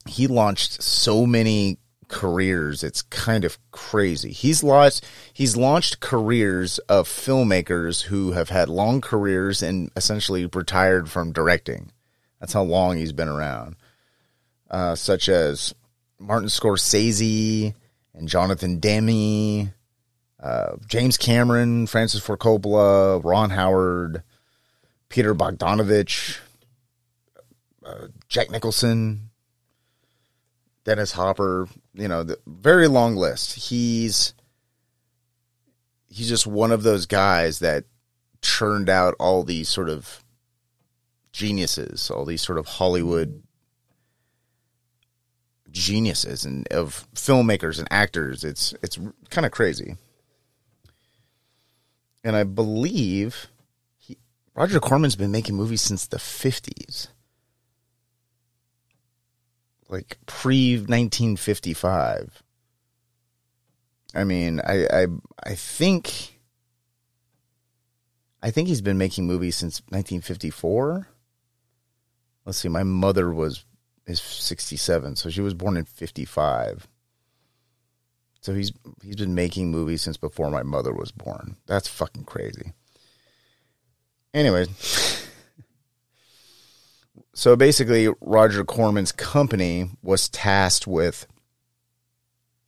[0.06, 1.78] He launched so many
[2.10, 2.84] careers.
[2.84, 4.32] It's kind of crazy.
[4.32, 11.10] He's launched he's launched careers of filmmakers who have had long careers and essentially retired
[11.10, 11.92] from directing.
[12.42, 13.78] That's how long he's been around.
[14.70, 15.74] Uh, such as
[16.20, 17.74] Martin Scorsese
[18.14, 19.72] and Jonathan Demme
[20.42, 24.24] uh, James Cameron, Francis Ford Coppola, Ron Howard,
[25.10, 26.40] Peter Bogdanovich,
[27.86, 29.30] uh, Jack Nicholson,
[30.86, 31.68] Dennis Hopper.
[31.94, 33.56] You know, the very long list.
[33.56, 34.34] He's
[36.08, 37.86] he's just one of those guys that
[38.42, 40.24] churned out all these sort of
[41.32, 43.44] geniuses, all these sort of Hollywood
[45.72, 48.44] geniuses and of filmmakers and actors.
[48.44, 49.96] It's it's kind of crazy
[52.24, 53.48] and I believe
[53.98, 54.18] he,
[54.56, 57.08] Roger Corman's been making movies since the fifties,
[59.90, 62.42] like pre nineteen fifty five.
[64.16, 65.08] I mean, I, I
[65.44, 66.40] I think
[68.42, 71.08] I think he's been making movies since 1954.
[72.46, 73.66] Let's see, my mother was
[74.08, 76.88] is 67, so she was born in 55.
[78.42, 78.72] So he's
[79.04, 81.58] he's been making movies since before my mother was born.
[81.68, 82.74] That's fucking crazy.
[84.34, 84.66] Anyway,
[87.34, 91.28] so basically Roger Corman's company was tasked with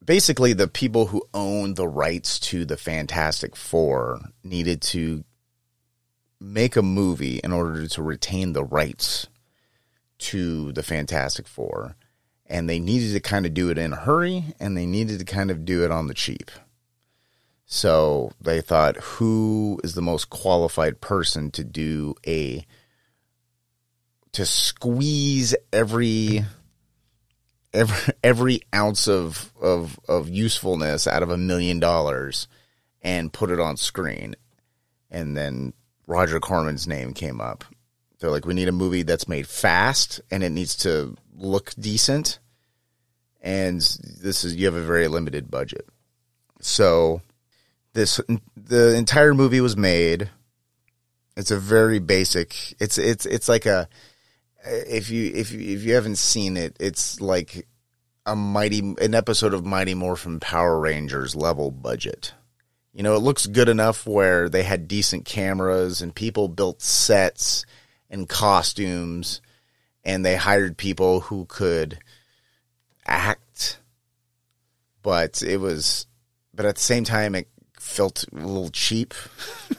[0.04, 5.24] basically the people who owned the rights to the Fantastic Four needed to
[6.40, 9.28] make a movie in order to retain the rights
[10.18, 11.96] to the Fantastic Four
[12.52, 15.26] and they needed to kind of do it in a hurry and they needed to
[15.26, 16.52] kind of do it on the cheap.
[17.66, 22.66] So they thought, who is the most qualified person to do a
[24.34, 26.46] to squeeze every
[27.74, 32.48] every every ounce of of of usefulness out of a million dollars
[33.02, 34.36] and put it on screen.
[35.10, 35.74] And then
[36.08, 37.66] Roger Corman's name came up.
[38.20, 42.40] They're like, we need a movie that's made fast and it needs to look decent
[43.42, 43.82] and
[44.22, 45.88] this is you have a very limited budget.
[46.60, 47.22] So
[47.94, 48.22] this
[48.56, 50.30] the entire movie was made.
[51.36, 52.76] It's a very basic.
[52.80, 53.88] It's it's it's like a
[54.66, 57.68] if you if you, if you haven't seen it, it's like
[58.26, 62.34] a mighty an episode of Mighty Morphin Power Rangers level budget.
[62.94, 67.66] You know, it looks good enough where they had decent cameras and people built sets
[68.10, 69.42] and costumes
[70.04, 72.00] and they hired people who could
[73.06, 73.80] act,
[75.02, 76.06] but it was,
[76.54, 77.48] but at the same time, it
[77.80, 79.14] felt a little cheap.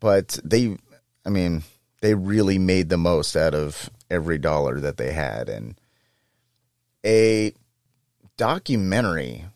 [0.00, 0.76] but they,
[1.24, 1.62] I mean,
[2.00, 5.48] they really made the most out of every dollar that they had.
[5.48, 5.80] And
[7.04, 7.52] a
[8.36, 9.46] documentary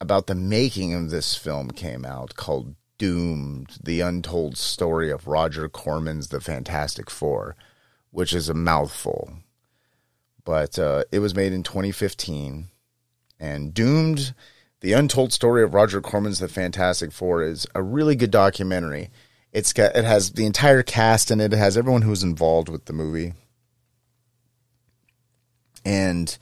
[0.00, 5.68] about the making of this film came out called Doomed The Untold Story of Roger
[5.68, 7.56] Corman's The Fantastic Four,
[8.10, 9.38] which is a mouthful
[10.44, 12.68] but uh, it was made in 2015.
[13.38, 14.34] And Doomed,
[14.80, 19.10] the untold story of Roger Corman's The Fantastic Four, is a really good documentary.
[19.52, 21.52] It's got it has the entire cast and it.
[21.52, 23.34] it has everyone who's involved with the movie.
[25.84, 26.36] And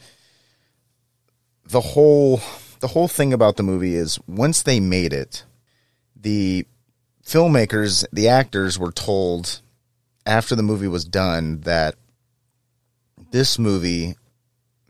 [1.65, 2.41] the whole
[2.81, 5.45] the whole thing about the movie is once they made it,
[6.17, 6.67] the
[7.25, 9.61] filmmakers, the actors were told
[10.27, 11.95] after the movie was done that
[13.31, 14.17] this movie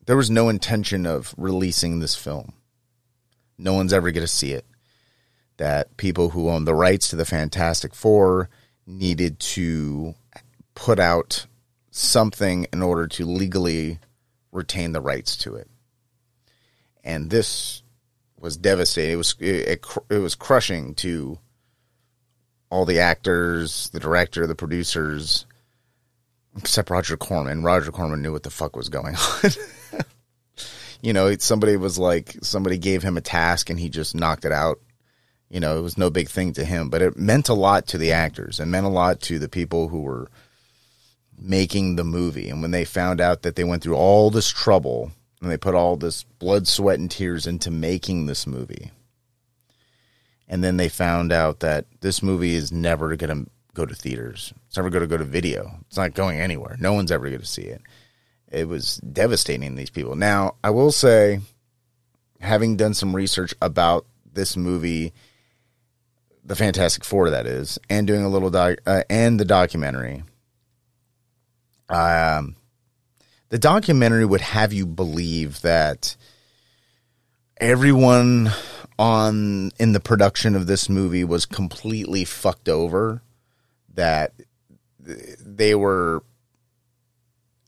[0.06, 2.52] there was no intention of releasing this film.
[3.58, 4.64] No one's ever going to see it.
[5.60, 8.48] That people who own the rights to the Fantastic Four
[8.86, 10.14] needed to
[10.74, 11.44] put out
[11.90, 13.98] something in order to legally
[14.52, 15.68] retain the rights to it.
[17.04, 17.82] And this
[18.38, 19.12] was devastating.
[19.12, 21.38] It was it, it was crushing to
[22.70, 25.44] all the actors, the director, the producers,
[26.56, 27.62] except Roger Corman.
[27.62, 29.50] Roger Corman knew what the fuck was going on.
[31.02, 34.52] you know, somebody was like, somebody gave him a task and he just knocked it
[34.52, 34.80] out.
[35.50, 37.98] You know, it was no big thing to him, but it meant a lot to
[37.98, 40.30] the actors and meant a lot to the people who were
[41.36, 42.48] making the movie.
[42.48, 45.10] And when they found out that they went through all this trouble
[45.42, 48.92] and they put all this blood, sweat, and tears into making this movie,
[50.46, 54.52] and then they found out that this movie is never going to go to theaters.
[54.68, 55.78] It's never going to go to video.
[55.88, 56.76] It's not going anywhere.
[56.78, 57.80] No one's ever going to see it.
[58.52, 60.16] It was devastating these people.
[60.16, 61.40] Now, I will say,
[62.40, 65.12] having done some research about this movie,
[66.44, 70.22] the Fantastic Four, that is, and doing a little doc, uh, and the documentary,
[71.88, 72.56] um,
[73.50, 76.16] the documentary would have you believe that
[77.60, 78.50] everyone
[78.98, 83.22] on in the production of this movie was completely fucked over
[83.94, 84.32] that
[84.98, 86.22] they were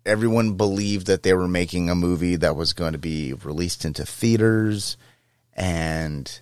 [0.04, 4.04] everyone believed that they were making a movie that was going to be released into
[4.04, 4.96] theaters
[5.54, 6.40] and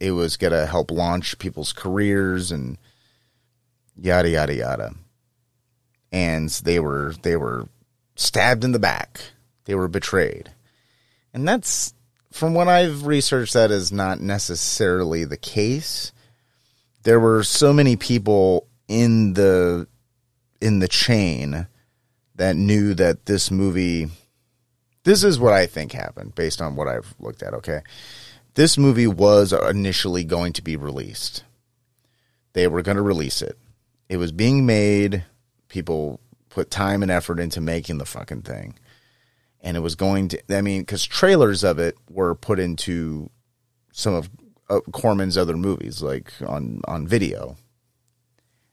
[0.00, 2.78] it was going to help launch people's careers and
[4.00, 4.94] yada yada yada.
[6.12, 7.68] And they were they were
[8.16, 9.20] stabbed in the back.
[9.64, 10.50] They were betrayed.
[11.34, 11.92] And that's
[12.32, 16.12] from what I've researched that is not necessarily the case.
[17.02, 19.86] There were so many people in the
[20.60, 21.66] in the chain
[22.34, 24.08] that knew that this movie
[25.04, 27.80] this is what I think happened based on what I've looked at, okay?
[28.58, 31.44] This movie was initially going to be released.
[32.54, 33.56] They were going to release it.
[34.08, 35.24] It was being made.
[35.68, 38.76] People put time and effort into making the fucking thing.
[39.60, 43.30] And it was going to, I mean, because trailers of it were put into
[43.92, 44.28] some of
[44.68, 47.54] uh, Corman's other movies, like on, on video.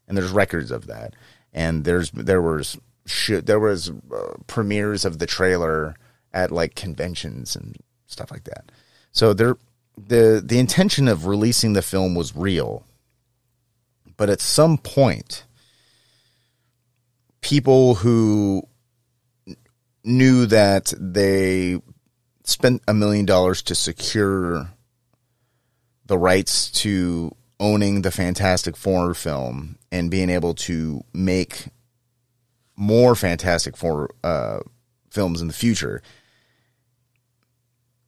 [0.07, 1.15] And there's records of that.
[1.53, 2.75] And there's, there was
[3.29, 5.95] there was uh, premieres of the trailer
[6.33, 7.77] at like conventions and
[8.07, 8.71] stuff like that.
[9.11, 9.57] So there
[9.97, 12.85] the the intention of releasing the film was real.
[14.17, 15.43] But at some point
[17.41, 18.67] people who
[20.03, 21.79] knew that they
[22.43, 24.69] spent a million dollars to secure
[26.05, 31.67] the rights to owning the Fantastic Four film and being able to make
[32.75, 34.59] more Fantastic Four uh,
[35.09, 36.01] films in the future.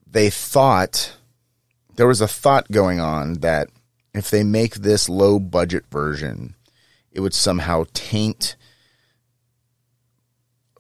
[0.06, 1.16] They thought
[1.98, 3.70] there was a thought going on that
[4.14, 6.56] if they make this low budget version,
[7.12, 8.56] it would somehow taint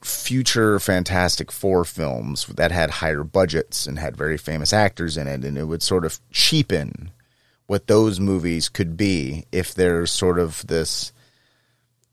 [0.03, 5.43] future Fantastic Four films that had higher budgets and had very famous actors in it,
[5.43, 7.11] and it would sort of cheapen
[7.65, 11.11] what those movies could be if there's sort of this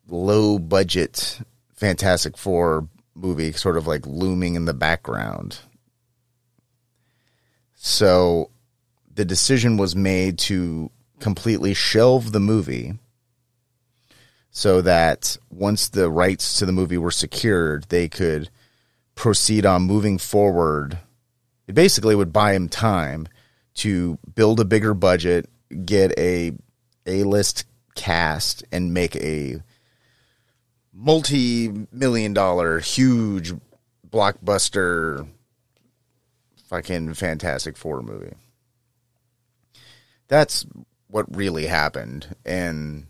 [0.08, 1.40] low budget
[1.74, 5.58] Fantastic Four movie sort of like looming in the background.
[7.74, 8.50] So
[9.14, 10.90] the decision was made to
[11.20, 12.94] completely shelve the movie
[14.50, 18.48] so that once the rights to the movie were secured, they could
[19.14, 20.98] proceed on moving forward.
[21.66, 23.28] It basically would buy him time
[23.74, 25.48] to build a bigger budget,
[25.84, 26.52] get a
[27.06, 29.60] A list cast, and make a
[30.92, 33.52] multi-million dollar huge
[34.08, 35.28] blockbuster
[36.68, 38.34] fucking fantastic four movie
[40.34, 40.66] that's
[41.08, 43.06] what really happened and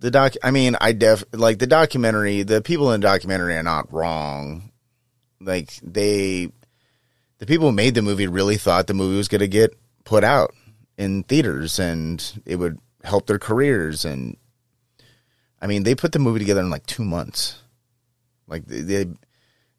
[0.00, 3.62] the doc i mean i def like the documentary the people in the documentary are
[3.62, 4.70] not wrong
[5.40, 6.50] like they
[7.38, 10.22] the people who made the movie really thought the movie was going to get put
[10.22, 10.54] out
[10.96, 14.36] in theaters and it would help their careers and
[15.62, 17.62] I mean, they put the movie together in like two months.
[18.48, 19.06] Like they,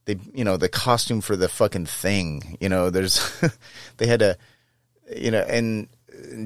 [0.05, 2.57] they, you know, the costume for the fucking thing.
[2.61, 3.41] You know, there's,
[3.97, 4.37] they had to,
[5.13, 5.89] you know, and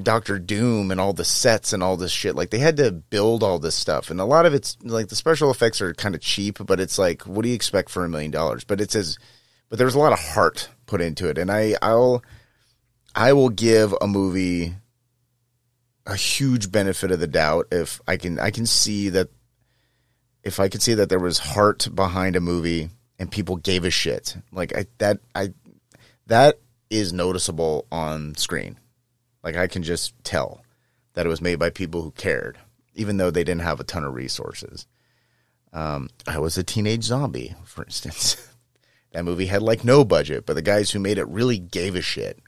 [0.03, 2.35] Doctor Doom and all the sets and all this shit.
[2.35, 5.15] Like they had to build all this stuff, and a lot of it's like the
[5.15, 8.09] special effects are kind of cheap, but it's like, what do you expect for a
[8.09, 8.63] million dollars?
[8.63, 9.17] But it says,
[9.69, 12.23] but there's a lot of heart put into it, and I I'll
[13.15, 14.75] I will give a movie
[16.05, 19.29] a huge benefit of the doubt if I can I can see that
[20.43, 23.89] if I could see that there was heart behind a movie and people gave a
[23.89, 25.53] shit like I that I
[26.27, 26.59] that
[26.89, 28.77] is noticeable on screen.
[29.47, 30.61] Like I can just tell
[31.13, 32.57] that it was made by people who cared,
[32.95, 34.87] even though they didn't have a ton of resources.
[35.71, 38.35] Um, I was a teenage zombie, for instance.
[39.13, 42.01] that movie had like no budget, but the guys who made it really gave a
[42.01, 42.41] shit.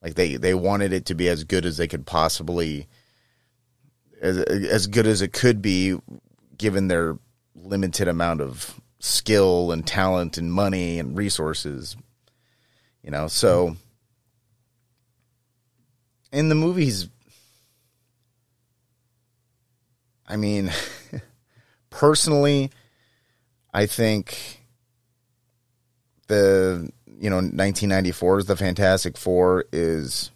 [0.00, 2.86] Like they they wanted it to be as good as they could possibly
[4.22, 5.98] as as good as it could be
[6.56, 7.18] given their
[7.56, 11.96] limited amount of skill and talent and money and resources.
[13.02, 13.76] You know, so
[16.32, 17.08] in the movies
[20.26, 20.70] I mean
[21.90, 22.70] personally
[23.72, 24.62] I think
[26.28, 30.30] the you know 1994's The Fantastic 4 is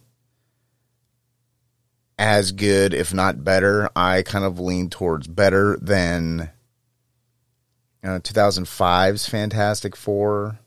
[2.17, 3.89] as good if not better.
[3.95, 6.51] I kind of lean towards better than
[8.03, 10.59] you know, 2005's Fantastic Four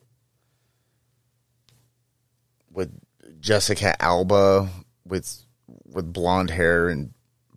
[2.73, 2.91] with
[3.41, 4.69] Jessica Alba
[5.07, 5.45] with
[5.87, 7.13] with blonde hair and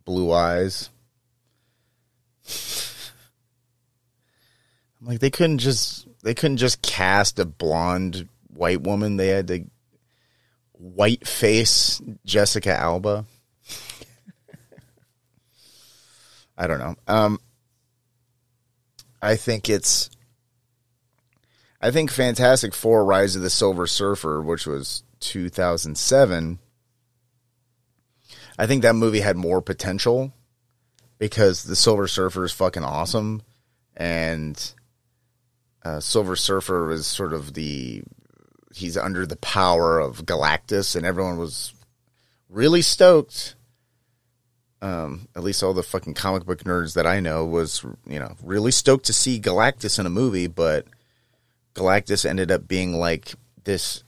[0.05, 0.89] blue eyes.
[4.99, 9.17] I'm like they couldn't just they couldn't just cast a blonde white woman.
[9.17, 9.65] They had to
[10.73, 13.25] white face Jessica Alba.
[16.57, 16.95] I don't know.
[17.07, 17.39] Um,
[19.21, 20.09] I think it's.
[21.79, 26.59] I think Fantastic Four: Rise of the Silver Surfer, which was 2007.
[28.57, 30.33] I think that movie had more potential
[31.19, 33.43] because the Silver Surfer is fucking awesome,
[33.95, 34.73] and
[35.83, 38.03] uh, Silver Surfer is sort of the
[38.73, 41.73] he's under the power of Galactus, and everyone was
[42.49, 43.55] really stoked.
[44.79, 48.35] Um, at least all the fucking comic book nerds that I know was, you know,
[48.43, 50.85] really stoked to see Galactus in a movie, but
[51.73, 53.33] Galactus ended up being like
[53.63, 54.03] this,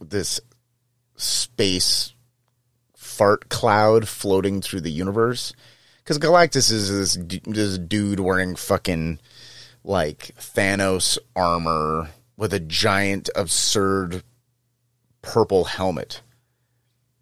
[0.00, 0.40] this
[1.16, 2.14] space
[3.20, 5.52] fart cloud floating through the universe.
[5.98, 9.18] Because Galactus is this, this dude wearing fucking
[9.84, 12.08] like Thanos armor
[12.38, 14.22] with a giant, absurd
[15.20, 16.22] purple helmet.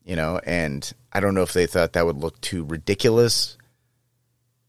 [0.04, 3.58] You know, and I don't know if they thought that would look too ridiculous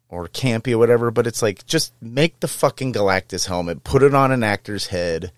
[0.10, 4.16] or campy or whatever, but it's like just make the fucking Galactus helmet, put it
[4.16, 5.32] on an actor's head,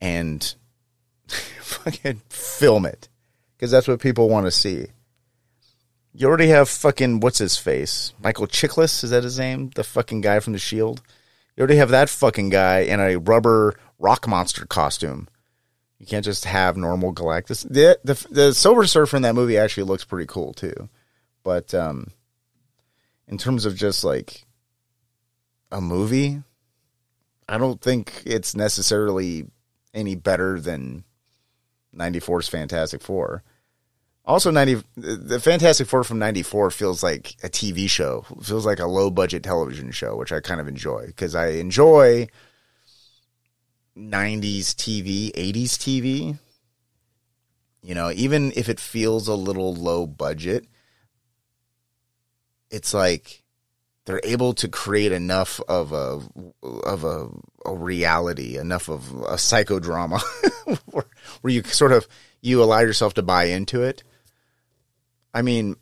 [0.00, 0.54] and
[1.28, 3.10] fucking film it.
[3.58, 4.86] Because that's what people want to see.
[6.12, 8.12] You already have fucking what's his face?
[8.22, 9.70] Michael Chiklis, is that his name?
[9.74, 11.02] The fucking guy from the shield?
[11.56, 15.28] You already have that fucking guy in a rubber rock monster costume.
[15.98, 17.68] You can't just have normal Galactus.
[17.68, 20.88] The, the the Silver Surfer in that movie actually looks pretty cool too,
[21.42, 22.08] but um,
[23.28, 24.46] in terms of just like
[25.70, 26.42] a movie,
[27.48, 29.46] I don't think it's necessarily
[29.92, 31.04] any better than
[31.94, 33.42] 94's Fantastic Four.
[34.30, 38.24] Also, 90 the Fantastic Four from 94 feels like a TV show.
[38.38, 41.48] It feels like a low budget television show, which I kind of enjoy because I
[41.48, 42.28] enjoy
[43.98, 46.38] 90s TV, 80s TV.
[47.82, 50.64] You know, even if it feels a little low budget,
[52.70, 53.42] it's like
[54.04, 56.20] they're able to create enough of a
[56.62, 57.26] of a,
[57.66, 60.22] a reality, enough of a psychodrama
[60.92, 61.06] where,
[61.40, 62.06] where you sort of
[62.40, 64.04] you allow yourself to buy into it.
[65.32, 65.76] I mean,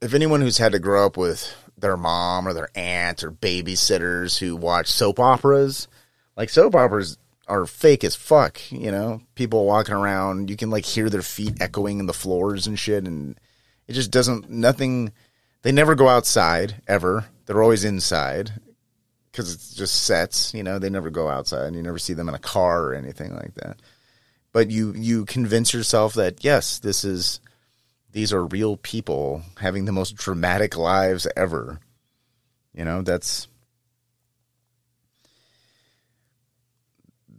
[0.00, 4.38] if anyone who's had to grow up with their mom or their aunt or babysitters
[4.38, 5.88] who watch soap operas,
[6.36, 8.60] like soap operas are fake as fuck.
[8.70, 12.66] You know, people walking around, you can like hear their feet echoing in the floors
[12.66, 13.38] and shit, and
[13.86, 14.48] it just doesn't.
[14.50, 15.12] Nothing.
[15.62, 17.26] They never go outside ever.
[17.46, 18.52] They're always inside
[19.32, 20.54] because it's just sets.
[20.54, 21.66] You know, they never go outside.
[21.66, 23.80] And you never see them in a car or anything like that.
[24.52, 27.40] But you you convince yourself that yes, this is
[28.12, 31.80] these are real people having the most dramatic lives ever.
[32.74, 33.48] You know, that's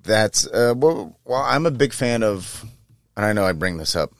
[0.03, 2.65] that's uh, well, well, I'm a big fan of,
[3.15, 4.11] and I know I bring this up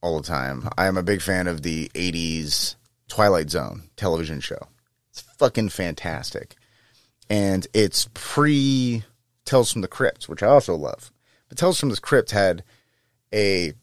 [0.00, 0.68] all the time.
[0.76, 2.76] I am a big fan of the '80s
[3.08, 4.68] Twilight Zone television show.
[5.10, 6.56] It's fucking fantastic,
[7.28, 9.04] and it's pre
[9.44, 11.12] Tales from the Crypt, which I also love.
[11.48, 12.62] But Tales from the Crypt had
[13.32, 13.74] a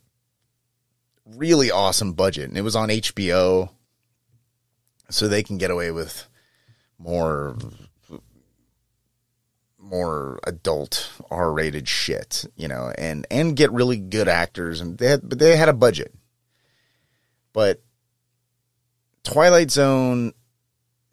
[1.36, 3.70] really awesome budget, and it was on HBO,
[5.10, 6.28] so they can get away with
[6.98, 7.58] more
[9.82, 15.28] more adult R-rated shit, you know, and and get really good actors, and they had,
[15.28, 16.14] but they had a budget.
[17.54, 17.82] But
[19.24, 20.34] Twilight Zone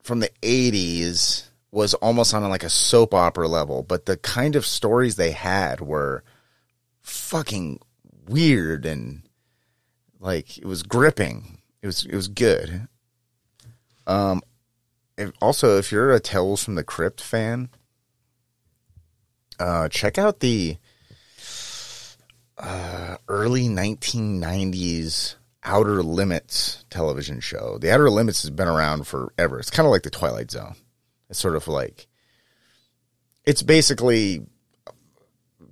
[0.02, 4.66] from the '80s was almost on like a soap opera level, but the kind of
[4.66, 6.22] stories they had were
[7.02, 7.80] fucking
[8.26, 9.25] weird and
[10.20, 11.58] like it was gripping.
[11.82, 12.88] It was it was good.
[14.06, 14.42] Um,
[15.18, 17.70] if, also if you're a Tales from the Crypt fan,
[19.58, 20.76] uh, check out the
[22.58, 27.78] uh, early 1990s Outer Limits television show.
[27.78, 29.58] The Outer Limits has been around forever.
[29.58, 30.76] It's kind of like the Twilight Zone.
[31.28, 32.06] It's sort of like
[33.44, 34.46] it's basically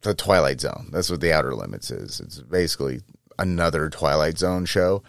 [0.00, 0.88] the Twilight Zone.
[0.92, 2.20] That's what the Outer Limits is.
[2.20, 3.00] It's basically
[3.38, 5.02] another Twilight Zone show.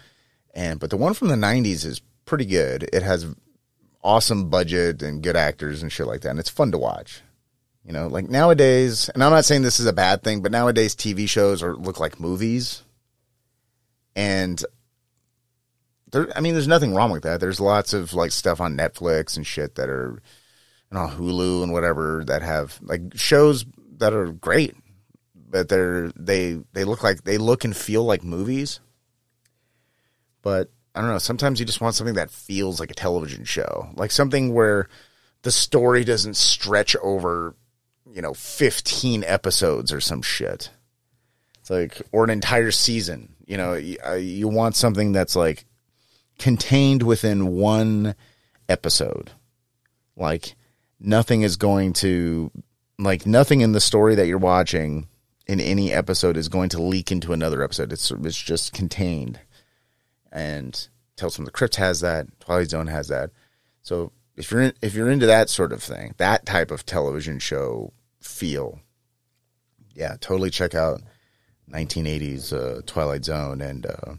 [0.53, 2.89] And but the one from the 90s is pretty good.
[2.93, 3.28] It has
[4.03, 6.30] awesome budget and good actors and shit like that.
[6.30, 7.21] And it's fun to watch.
[7.84, 10.95] You know, like nowadays, and I'm not saying this is a bad thing, but nowadays
[10.95, 12.84] TV shows are look like movies.
[14.15, 14.63] And
[16.11, 17.39] there I mean there's nothing wrong with that.
[17.39, 20.21] There's lots of like stuff on Netflix and shit that are
[20.89, 23.65] and on Hulu and whatever that have like shows
[23.97, 24.76] that are great
[25.50, 28.80] but they're they they look like they look and feel like movies.
[30.41, 33.89] But I don't know, sometimes you just want something that feels like a television show.
[33.96, 34.88] Like something where
[35.41, 37.56] the story doesn't stretch over,
[38.12, 40.70] you know, 15 episodes or some shit.
[41.60, 45.66] It's like or an entire season, you know, you, uh, you want something that's like
[46.39, 48.16] contained within one
[48.70, 49.32] episode.
[50.16, 50.56] Like
[51.00, 52.52] nothing is going to
[52.98, 55.08] like nothing in the story that you're watching
[55.48, 57.93] in any episode is going to leak into another episode.
[57.93, 59.39] It's it's just contained.
[60.32, 62.28] And Tales from the Crypt has that.
[62.39, 63.32] Twilight Zone has that.
[63.82, 67.39] So if you're in, if you're into that sort of thing, that type of television
[67.39, 68.80] show feel,
[69.93, 71.02] yeah, totally check out
[71.72, 74.16] 1980s uh, Twilight Zone and uh,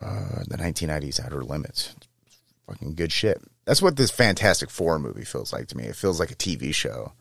[0.00, 1.94] uh, the 1990s Outer Limits.
[2.26, 3.40] It's fucking good shit.
[3.64, 5.84] That's what this Fantastic Four movie feels like to me.
[5.84, 7.12] It feels like a TV show,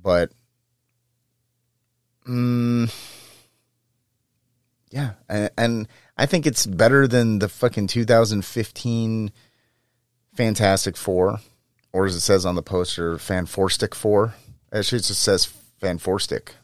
[0.00, 0.32] but
[2.26, 2.92] Mm,
[4.90, 9.32] yeah, and, and I think it's better than the fucking 2015
[10.34, 11.40] Fantastic Four,
[11.92, 14.34] or as it says on the poster, Fan Four.
[14.72, 15.44] Actually, it just says
[15.80, 16.54] Fan Four Stick,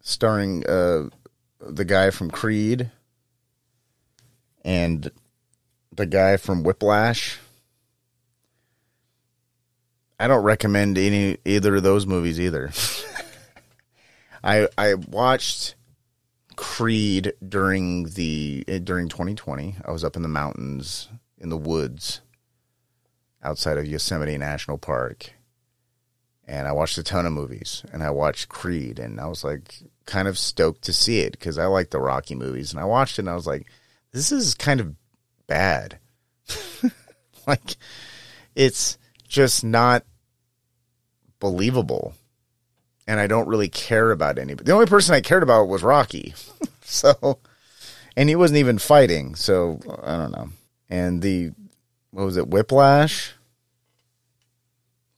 [0.00, 1.08] starring uh,
[1.60, 2.90] the guy from Creed
[4.64, 5.10] and
[5.94, 7.38] the guy from Whiplash.
[10.20, 12.70] I don't recommend any either of those movies either.
[14.48, 15.74] I I watched
[16.56, 19.76] Creed during the eh, during 2020.
[19.84, 22.22] I was up in the mountains in the woods
[23.42, 25.32] outside of Yosemite National Park.
[26.46, 29.74] And I watched a ton of movies and I watched Creed and I was like
[30.06, 33.18] kind of stoked to see it because I like the Rocky movies and I watched
[33.18, 33.66] it and I was like
[34.12, 34.94] this is kind of
[35.46, 35.98] bad.
[37.46, 37.76] like
[38.54, 38.96] it's
[39.28, 40.06] just not
[41.38, 42.14] believable
[43.08, 44.66] and I don't really care about anybody.
[44.66, 46.34] The only person I cared about was Rocky.
[46.82, 47.38] so,
[48.14, 49.34] and he wasn't even fighting.
[49.34, 50.50] So I don't know.
[50.90, 51.52] And the
[52.10, 52.48] what was it?
[52.48, 53.32] Whiplash.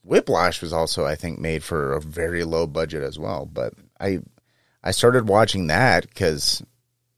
[0.03, 3.45] Whiplash was also, I think, made for a very low budget as well.
[3.45, 4.19] But I,
[4.83, 6.63] I started watching that because,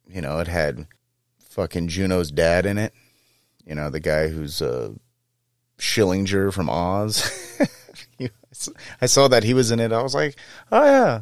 [0.07, 0.87] you know, it had
[1.49, 2.93] fucking Juno's dad in it.
[3.65, 4.95] You know, the guy who's a
[5.77, 7.59] Schillinger from Oz.
[9.01, 9.91] I saw that he was in it.
[9.91, 10.35] I was like,
[10.71, 11.21] oh yeah.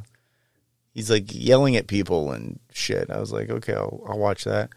[0.94, 3.10] He's like yelling at people and shit.
[3.10, 4.70] I was like, okay, I'll, I'll watch that.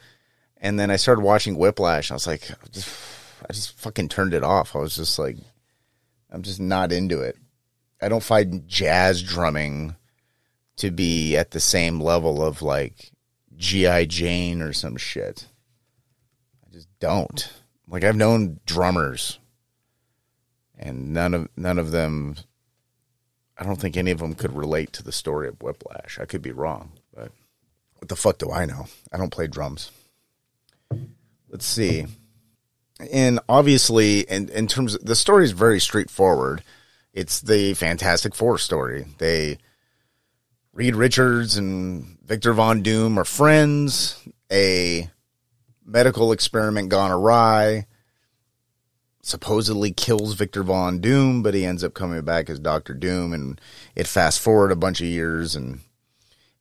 [0.59, 2.11] And then I started watching Whiplash.
[2.11, 2.89] I was like, I just,
[3.43, 4.77] I just fucking turned it off.
[4.77, 5.37] I was just like,
[6.31, 7.37] I'm just not into it.
[8.01, 9.97] I don't find jazz drumming
[10.77, 13.13] to be at the same level of like
[13.57, 14.07] G.I.
[14.07, 15.47] Jane or some shit.
[16.67, 17.53] I just don't.
[17.89, 19.39] Like I've known drummers
[20.85, 22.37] and none of none of them
[23.57, 26.19] I don't think any of them could relate to the story of Whiplash.
[26.21, 27.33] I could be wrong, but
[27.95, 28.87] what the fuck do I know?
[29.13, 29.91] I don't play drums.
[31.49, 32.07] Let's see.
[33.13, 36.63] And obviously, in, in terms of the story is very straightforward.
[37.13, 39.07] It's the Fantastic Four story.
[39.19, 39.59] They
[40.73, 44.21] Reed Richards and Victor Von Doom are friends.
[44.51, 45.09] A
[45.85, 47.87] medical experiment gone awry
[49.27, 53.61] supposedly kills Victor Von Doom, but he ends up coming back as Doctor Doom, and
[53.95, 55.81] it fast forward a bunch of years, and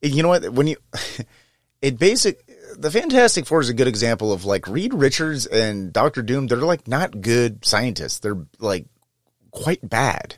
[0.01, 0.49] you know what?
[0.51, 0.77] When you,
[1.81, 2.43] it basic
[2.77, 6.47] the Fantastic Four is a good example of like Reed Richards and Doctor Doom.
[6.47, 8.19] They're like not good scientists.
[8.19, 8.85] They're like
[9.51, 10.35] quite bad.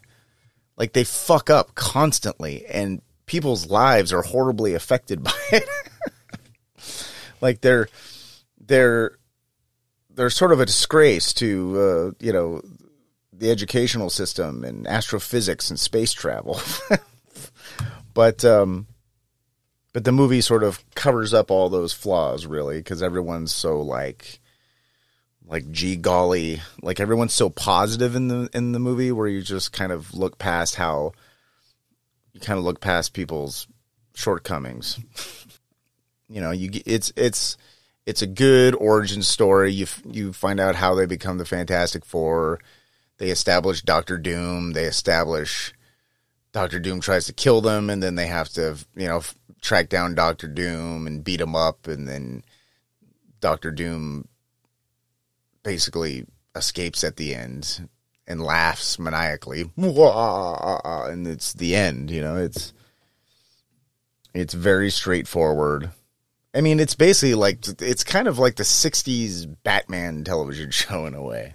[0.78, 5.69] Like they fuck up constantly, and people's lives are horribly affected by it.
[7.41, 7.88] like they're
[8.59, 9.17] they're
[10.16, 12.61] they're sort of a disgrace to uh, you know
[13.32, 16.59] the educational system and astrophysics and space travel.
[18.13, 18.88] but um,
[19.93, 24.39] but the movie sort of covers up all those flaws really because everyone's so like
[25.47, 29.72] like gee golly like everyone's so positive in the in the movie where you just
[29.72, 31.11] kind of look past how
[32.34, 33.68] you kind of look past people's
[34.16, 34.99] shortcomings
[36.30, 37.57] you know you it's it's
[38.06, 42.60] it's a good origin story you you find out how they become the fantastic four
[43.18, 44.74] they establish Doctor Doom.
[44.74, 45.74] They establish
[46.51, 49.22] Doctor Doom tries to kill them, and then they have to, you know,
[49.62, 52.43] track down Doctor Doom and beat him up, and then
[53.39, 54.28] Doctor Doom
[55.64, 56.26] basically
[56.56, 57.88] escapes at the end
[58.28, 62.12] and laughs maniacally, and it's the end.
[62.12, 62.74] You know, it's
[64.34, 65.91] it's very straightforward.
[66.56, 71.14] I mean, it's basically like it's kind of like the '60s Batman television show in
[71.14, 71.53] a way.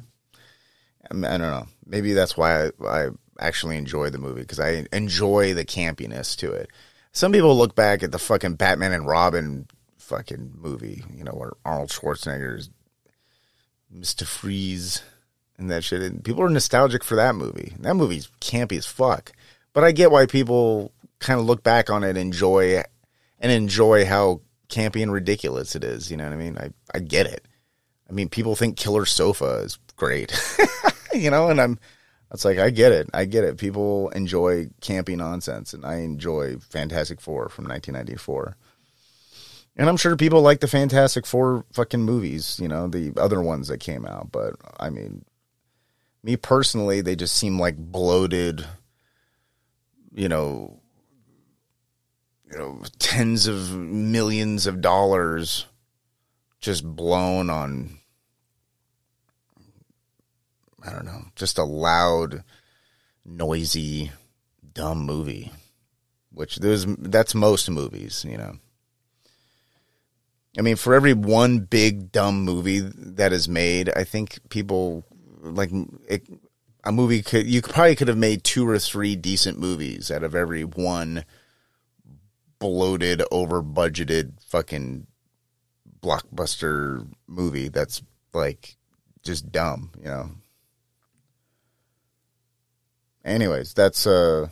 [1.11, 1.67] I don't know.
[1.87, 3.09] Maybe that's why I, I
[3.41, 6.71] actually enjoy the movie because I enjoy the campiness to it.
[7.13, 9.67] Some people look back at the fucking Batman and Robin
[9.99, 12.71] fucking movie, you know, where Arnold Schwarzenegger's
[13.93, 14.25] Mr.
[14.25, 15.03] Freeze
[15.59, 16.03] and that shit.
[16.03, 17.75] And people are nostalgic for that movie.
[17.81, 19.33] That movie's campy as fuck.
[19.73, 22.83] But I get why people kind of look back on it, enjoy
[23.41, 24.41] and enjoy how
[24.71, 26.11] campy and ridiculous it is.
[26.11, 26.59] You know what I mean?
[26.59, 27.47] I, I get it.
[28.09, 30.33] I mean, people think Killer Sofa is great.
[31.15, 31.79] you know, and I'm,
[32.33, 33.09] it's like, I get it.
[33.13, 33.59] I get it.
[33.59, 38.57] People enjoy campy nonsense, and I enjoy Fantastic Four from 1994.
[39.77, 43.69] And I'm sure people like the Fantastic Four fucking movies, you know, the other ones
[43.69, 44.31] that came out.
[44.31, 45.25] But I mean,
[46.23, 48.67] me personally, they just seem like bloated,
[50.13, 50.80] you know,
[52.51, 55.67] you know, tens of millions of dollars
[56.61, 58.01] just blown on
[60.83, 62.43] I don't know, just a loud,
[63.25, 64.13] noisy,
[64.73, 65.53] dumb movie.
[66.33, 68.57] Which there's that's most movies, you know.
[70.59, 75.05] I mean, for every one big dumb movie that is made, I think people
[75.43, 75.71] like
[76.09, 76.27] it,
[76.85, 80.35] a movie could you probably could have made two or three decent movies out of
[80.35, 81.25] every one
[82.61, 85.09] bloated, over budgeted fucking
[86.01, 88.03] blockbuster movie that's
[88.33, 88.77] like
[89.25, 90.31] just dumb, you know
[93.25, 94.49] anyways, that's uh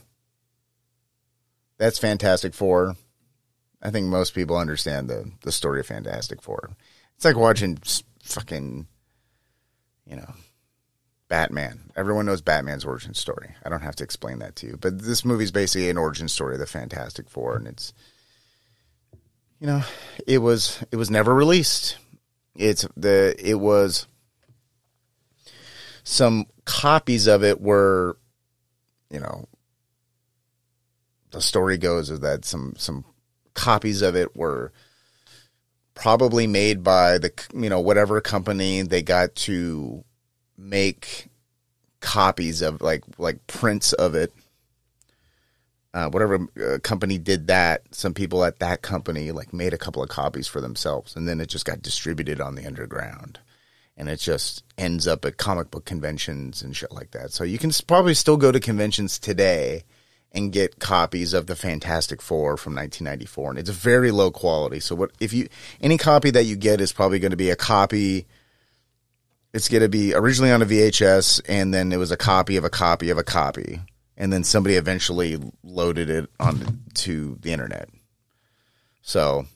[1.78, 2.96] that's Fantastic Four.
[3.80, 6.70] I think most people understand the the story of Fantastic Four.
[7.16, 7.78] It's like watching
[8.22, 8.86] fucking,
[10.06, 10.34] you know,
[11.28, 11.90] Batman.
[11.96, 13.54] Everyone knows Batman's origin story.
[13.64, 14.78] I don't have to explain that to you.
[14.80, 17.92] But this movie's basically an origin story of the Fantastic Four, and it's,
[19.60, 19.82] you know,
[20.26, 21.98] it was it was never released.
[22.56, 24.06] It's the it was
[26.02, 28.16] some copies of it were
[29.10, 29.46] you know,
[31.30, 33.04] the story goes is that some some
[33.54, 34.72] copies of it were
[35.94, 40.04] probably made by the you know whatever company they got to
[40.58, 41.28] make
[42.00, 44.32] copies of like like prints of it
[45.94, 50.02] uh, whatever uh, company did that some people at that company like made a couple
[50.02, 53.38] of copies for themselves and then it just got distributed on the underground
[53.98, 57.32] and it just ends up at comic book conventions and shit like that.
[57.32, 59.82] So you can probably still go to conventions today
[60.30, 64.78] and get copies of the Fantastic Four from 1994, and it's very low quality.
[64.78, 65.48] So what if you
[65.80, 68.26] any copy that you get is probably going to be a copy.
[69.52, 72.64] It's going to be originally on a VHS, and then it was a copy of
[72.64, 73.80] a copy of a copy,
[74.16, 77.88] and then somebody eventually loaded it onto the internet.
[79.00, 79.46] So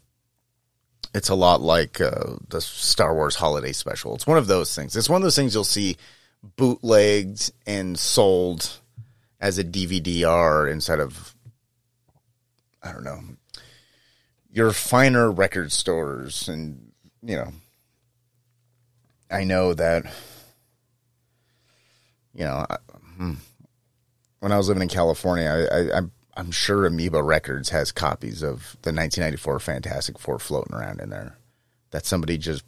[1.15, 4.15] it's a lot like uh, the Star Wars Holiday Special.
[4.15, 4.97] It's one of those things.
[4.97, 5.99] It's one of those things you'll see
[6.43, 8.79] bootlegged and sold
[9.41, 11.35] as a DVD-R instead of
[12.83, 13.21] I don't know
[14.53, 17.53] your finer record stores, and you know.
[19.33, 20.05] I know that
[22.35, 22.77] you know I,
[23.17, 23.35] hmm,
[24.41, 26.03] when I was living in California, I, I
[26.37, 31.37] I'm sure Amoeba Records has copies of the 1994 Fantastic Four floating around in there
[31.91, 32.65] that somebody just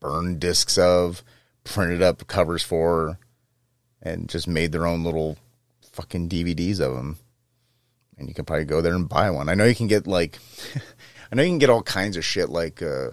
[0.00, 1.22] burned discs of,
[1.64, 3.18] printed up covers for,
[4.00, 5.36] and just made their own little
[5.92, 7.18] fucking DVDs of them.
[8.16, 9.48] And you can probably go there and buy one.
[9.48, 10.38] I know you can get like,
[11.32, 13.10] I know you can get all kinds of shit like, uh,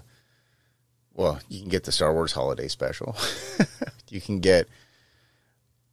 [1.15, 3.15] well, you can get the Star Wars Holiday Special.
[4.09, 4.67] you can get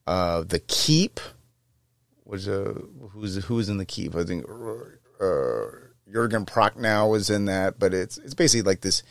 [0.06, 1.20] uh, the Keep.
[2.24, 2.74] Was uh,
[3.10, 4.16] who's who's in the Keep?
[4.16, 5.64] I think uh,
[6.12, 9.02] Jurgen Prochnow was in that, but it's it's basically like this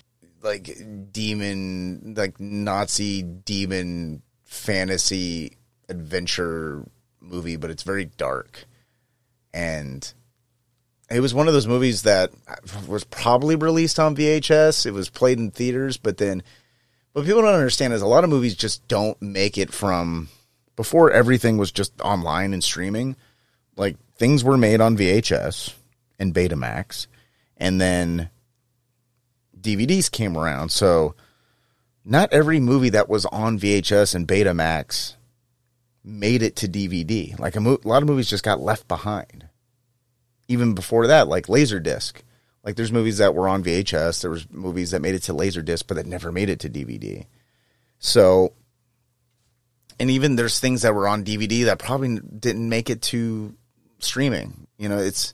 [0.43, 0.77] like
[1.11, 5.57] demon, like Nazi demon fantasy
[5.87, 6.85] adventure
[7.19, 8.65] movie, but it's very dark.
[9.53, 10.11] And
[11.11, 12.31] it was one of those movies that
[12.87, 14.85] was probably released on VHS.
[14.85, 16.43] It was played in theaters, but then
[17.13, 20.29] what people don't understand is a lot of movies just don't make it from
[20.75, 23.15] before everything was just online and streaming.
[23.75, 25.73] Like things were made on VHS
[26.19, 27.07] and Betamax,
[27.57, 28.29] and then
[29.59, 30.69] DVDs came around.
[30.69, 31.15] So
[32.05, 35.15] not every movie that was on VHS and Betamax
[36.03, 37.37] made it to DVD.
[37.37, 39.47] Like a, mo- a lot of movies just got left behind.
[40.51, 42.13] Even before that, like Laserdisc.
[42.63, 45.85] Like there's movies that were on VHS, there was movies that made it to Laserdisc
[45.87, 47.25] but that never made it to DVD.
[47.97, 48.53] So
[49.99, 53.55] and even there's things that were on DVD that probably didn't make it to
[53.99, 54.67] streaming.
[54.77, 55.33] You know, it's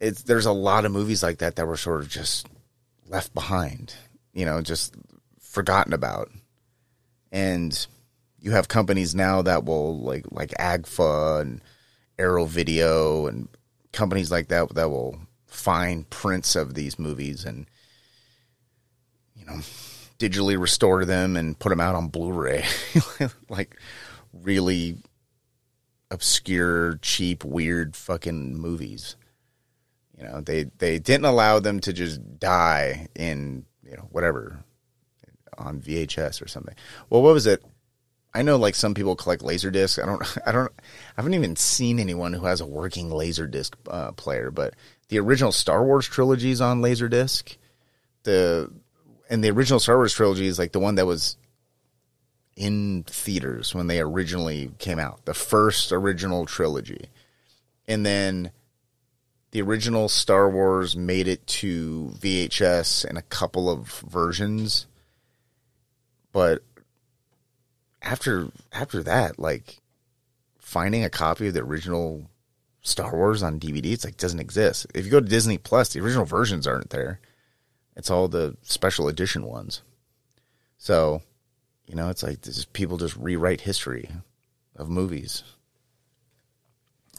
[0.00, 2.46] it's there's a lot of movies like that that were sort of just
[3.08, 3.94] left behind,
[4.32, 4.94] you know, just
[5.40, 6.30] forgotten about.
[7.32, 7.86] And
[8.40, 11.62] you have companies now that will like like Agfa and
[12.18, 13.48] Arrow Video and
[13.92, 17.66] companies like that that will find prints of these movies and
[19.34, 19.60] you know
[20.18, 22.64] digitally restore them and put them out on Blu-ray.
[23.48, 23.76] Like
[24.32, 24.98] really
[26.10, 29.16] obscure cheap weird fucking movies.
[30.16, 34.64] You know they they didn't allow them to just die in you know whatever
[35.56, 36.74] on VHS or something.
[37.08, 37.64] Well what was it
[38.34, 39.98] I know like some people collect laser discs.
[39.98, 40.82] I don't, I don't, I
[41.16, 44.50] haven't even seen anyone who has a working laser disc uh, player.
[44.50, 44.74] But
[45.08, 47.56] the original Star Wars trilogy is on laser disc.
[48.24, 48.70] The
[49.30, 51.36] and the original Star Wars trilogy is like the one that was
[52.56, 57.08] in theaters when they originally came out, the first original trilogy,
[57.86, 58.50] and then
[59.52, 64.86] the original Star Wars made it to VHS in a couple of versions,
[66.32, 66.62] but
[68.02, 69.78] after after that, like
[70.58, 72.30] finding a copy of the original
[72.82, 74.86] Star Wars on DVD, it's like doesn't exist.
[74.94, 77.20] If you go to Disney Plus, the original versions aren't there.
[77.96, 79.82] It's all the special edition ones.
[80.78, 81.22] So,
[81.86, 84.08] you know, it's like this people just rewrite history
[84.76, 85.42] of movies.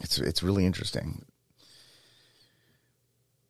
[0.01, 1.25] It's it's really interesting.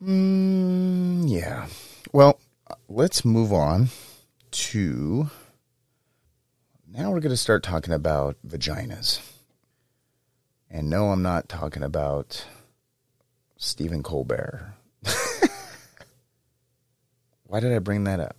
[0.01, 1.67] Mm, yeah.
[2.11, 2.39] Well,
[2.87, 3.89] let's move on
[4.51, 5.29] to
[6.91, 9.19] now we're going to start talking about vaginas.
[10.69, 12.45] And no, I'm not talking about
[13.57, 14.73] Stephen Colbert.
[17.45, 18.37] Why did I bring that up?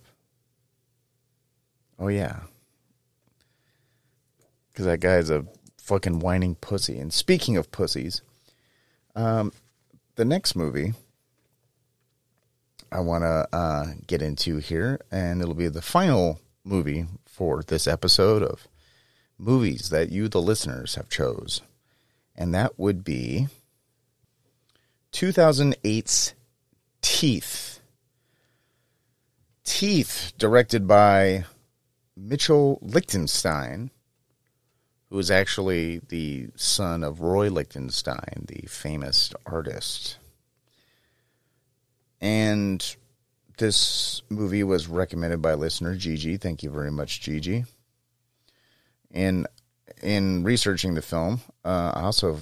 [1.99, 2.41] Oh, yeah.
[4.71, 5.45] Because that guy's a
[5.77, 6.97] fucking whining pussy.
[6.97, 8.21] And speaking of pussies,
[9.15, 9.51] um,
[10.15, 10.93] the next movie
[12.91, 17.87] I want to uh, get into here, and it'll be the final movie for this
[17.87, 18.67] episode of
[19.37, 21.61] movies that you, the listeners, have chose.
[22.35, 23.47] And that would be
[25.11, 26.33] 2008's
[27.01, 27.79] Teeth.
[29.63, 31.45] Teeth, directed by
[32.15, 33.89] Mitchell Lichtenstein,
[35.09, 40.17] who is actually the son of Roy Lichtenstein, the famous artist.
[42.19, 42.95] And
[43.61, 46.35] this movie was recommended by listener Gigi.
[46.35, 47.63] Thank you very much, Gigi.
[49.11, 49.45] And
[50.01, 52.39] in researching the film, uh, I also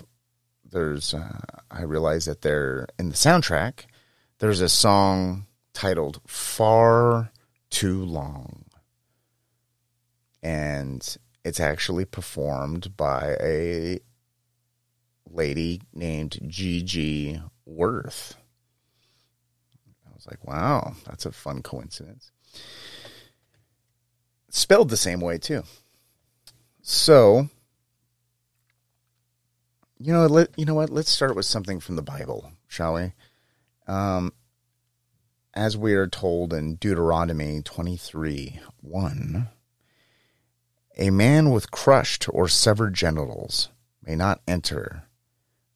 [0.64, 3.82] there's uh, I realized that there in the soundtrack
[4.40, 7.32] there's a song titled "Far
[7.70, 8.64] Too Long,"
[10.42, 14.00] and it's actually performed by a
[15.30, 18.39] lady named Gigi Worth
[20.20, 22.32] was like, wow, that's a fun coincidence.
[24.50, 25.64] spelled the same way too.
[26.82, 27.50] So,
[30.00, 30.90] you know, let you know what?
[30.90, 33.14] Let's start with something from the Bible, shall we?
[33.88, 34.34] Um,
[35.54, 39.50] as we are told in Deuteronomy twenty three one,
[40.98, 43.70] a man with crushed or severed genitals
[44.04, 45.04] may not enter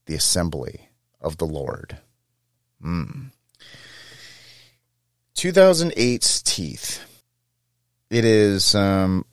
[0.05, 0.89] the assembly
[1.21, 1.99] of the Lord.
[2.81, 3.27] Hmm.
[5.36, 7.03] 2008's Teeth.
[8.09, 9.25] It is um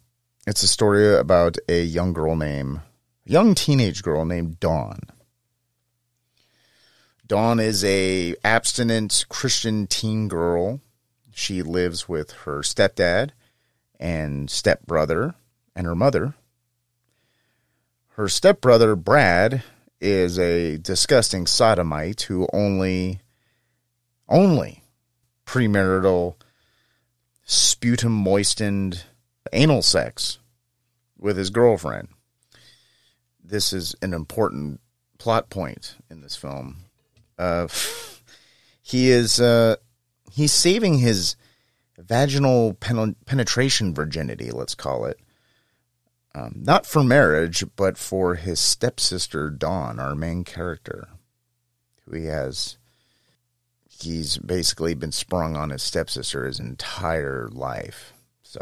[0.46, 2.80] it's a story about a young girl named
[3.26, 5.00] young teenage girl named Dawn.
[7.26, 10.80] Dawn is a abstinent Christian teen girl
[11.32, 13.30] She lives with her stepdad
[14.00, 15.34] and stepbrother
[15.76, 16.34] and her mother.
[18.14, 19.62] Her stepbrother, Brad,
[20.00, 23.20] is a disgusting sodomite who only,
[24.28, 24.79] only
[25.50, 26.36] premarital,
[27.44, 29.02] sputum moistened
[29.52, 30.38] anal sex
[31.18, 32.06] with his girlfriend.
[33.42, 34.80] This is an important
[35.18, 36.84] plot point in this film.
[37.36, 37.66] Uh,
[38.80, 39.74] he is uh,
[40.30, 41.34] he's saving his
[41.98, 45.18] vaginal pen- penetration virginity, let's call it,
[46.32, 51.08] um, not for marriage, but for his stepsister Dawn, our main character,
[52.04, 52.76] who he has.
[54.00, 58.12] He's basically been sprung on his stepsister his entire life.
[58.42, 58.60] So,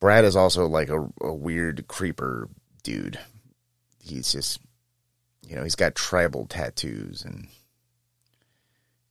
[0.00, 2.48] Brad is also like a, a weird creeper
[2.82, 3.18] dude.
[4.02, 4.60] He's just,
[5.46, 7.48] you know, he's got tribal tattoos and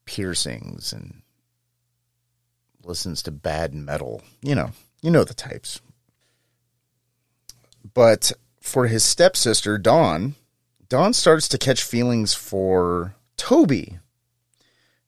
[0.05, 1.21] piercings and
[2.83, 4.21] listens to bad metal.
[4.41, 5.81] You know, you know the types.
[7.93, 10.35] But for his stepsister, Dawn,
[10.89, 13.99] Dawn starts to catch feelings for Toby.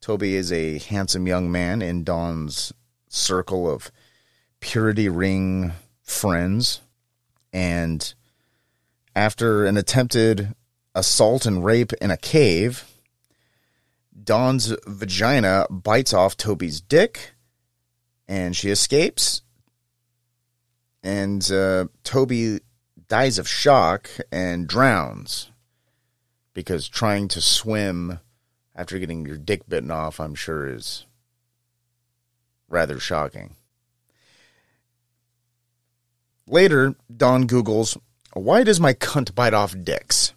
[0.07, 2.71] Toby is a handsome young man in Dawn's
[3.09, 3.91] circle of
[4.61, 6.79] purity ring friends.
[7.51, 8.13] And
[9.13, 10.55] after an attempted
[10.95, 12.85] assault and rape in a cave,
[14.23, 17.33] Dawn's vagina bites off Toby's dick
[18.29, 19.41] and she escapes.
[21.03, 22.61] And uh, Toby
[23.09, 25.51] dies of shock and drowns
[26.53, 28.21] because trying to swim
[28.77, 31.05] after getting your dick bitten off, I'm sure, is
[32.69, 33.55] rather shocking.
[36.45, 37.97] Later, Dawn Googles,
[38.33, 40.33] Why does my cunt bite off dicks?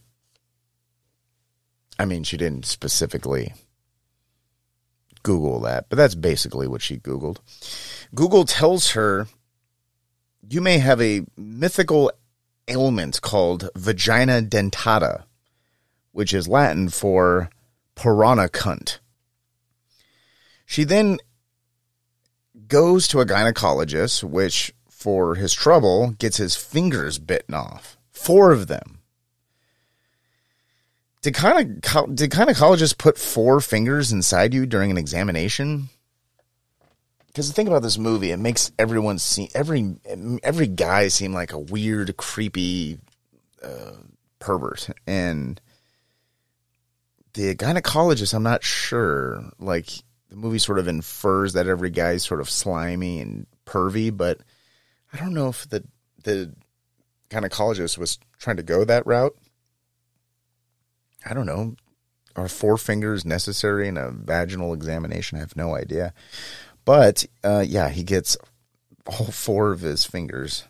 [1.98, 3.52] I mean, she didn't specifically
[5.22, 7.38] Google that, but that's basically what she Googled.
[8.14, 9.28] Google tells her
[10.48, 12.10] you may have a mythical
[12.66, 15.24] ailment called vagina dentata,
[16.12, 17.50] which is Latin for
[18.00, 18.98] piranha cunt.
[20.64, 21.18] She then
[22.66, 27.98] goes to a gynecologist, which for his trouble gets his fingers bitten off.
[28.10, 29.00] Four of them.
[31.20, 35.90] Did of did gynecologists put four fingers inside you during an examination?
[37.26, 39.96] Because the thing about this movie, it makes everyone seem every
[40.42, 42.98] every guy seem like a weird, creepy
[43.62, 43.96] uh,
[44.38, 45.60] pervert, and
[47.34, 49.44] the gynecologist, I'm not sure.
[49.58, 49.88] Like
[50.28, 54.40] the movie sort of infers that every guy is sort of slimy and pervy, but
[55.12, 55.84] I don't know if the
[56.22, 56.52] the
[57.30, 59.36] gynecologist was trying to go that route.
[61.24, 61.74] I don't know.
[62.36, 65.36] Are four fingers necessary in a vaginal examination?
[65.36, 66.14] I have no idea.
[66.84, 68.36] But uh, yeah, he gets
[69.06, 70.64] all four of his fingers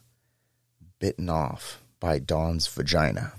[0.99, 3.33] bitten off by Dawn's vagina.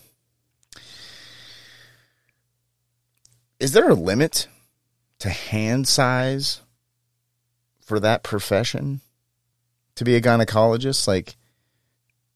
[3.61, 4.47] Is there a limit
[5.19, 6.61] to hand size
[7.79, 9.01] for that profession
[9.93, 11.07] to be a gynecologist?
[11.07, 11.35] Like,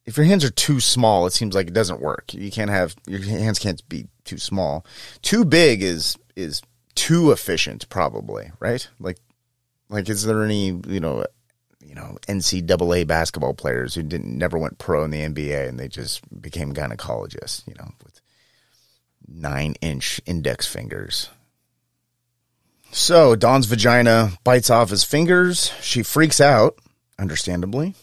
[0.06, 2.32] if your hands are too small, it seems like it doesn't work.
[2.36, 4.86] You can't have your hands can't be too small.
[5.24, 6.62] Too big is is
[6.94, 8.88] too efficient, probably, right?
[9.00, 9.18] Like,
[9.90, 11.26] like is there any you know,
[11.84, 15.88] you know NCAA basketball players who didn't never went pro in the NBA and they
[15.88, 18.22] just became gynecologists, you know, with
[19.28, 21.30] nine inch index fingers.
[22.92, 25.72] So Dawn's vagina bites off his fingers.
[25.82, 26.78] She freaks out,
[27.20, 27.96] understandably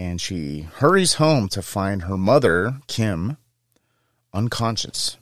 [0.00, 3.36] and she hurries home to find her mother, Kim,
[4.32, 5.18] unconscious.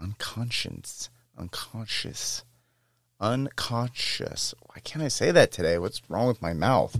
[0.00, 1.10] Unconscious.
[1.36, 2.44] Unconscious.
[3.20, 4.54] Unconscious.
[4.62, 5.78] Why can't I say that today?
[5.78, 6.98] What's wrong with my mouth?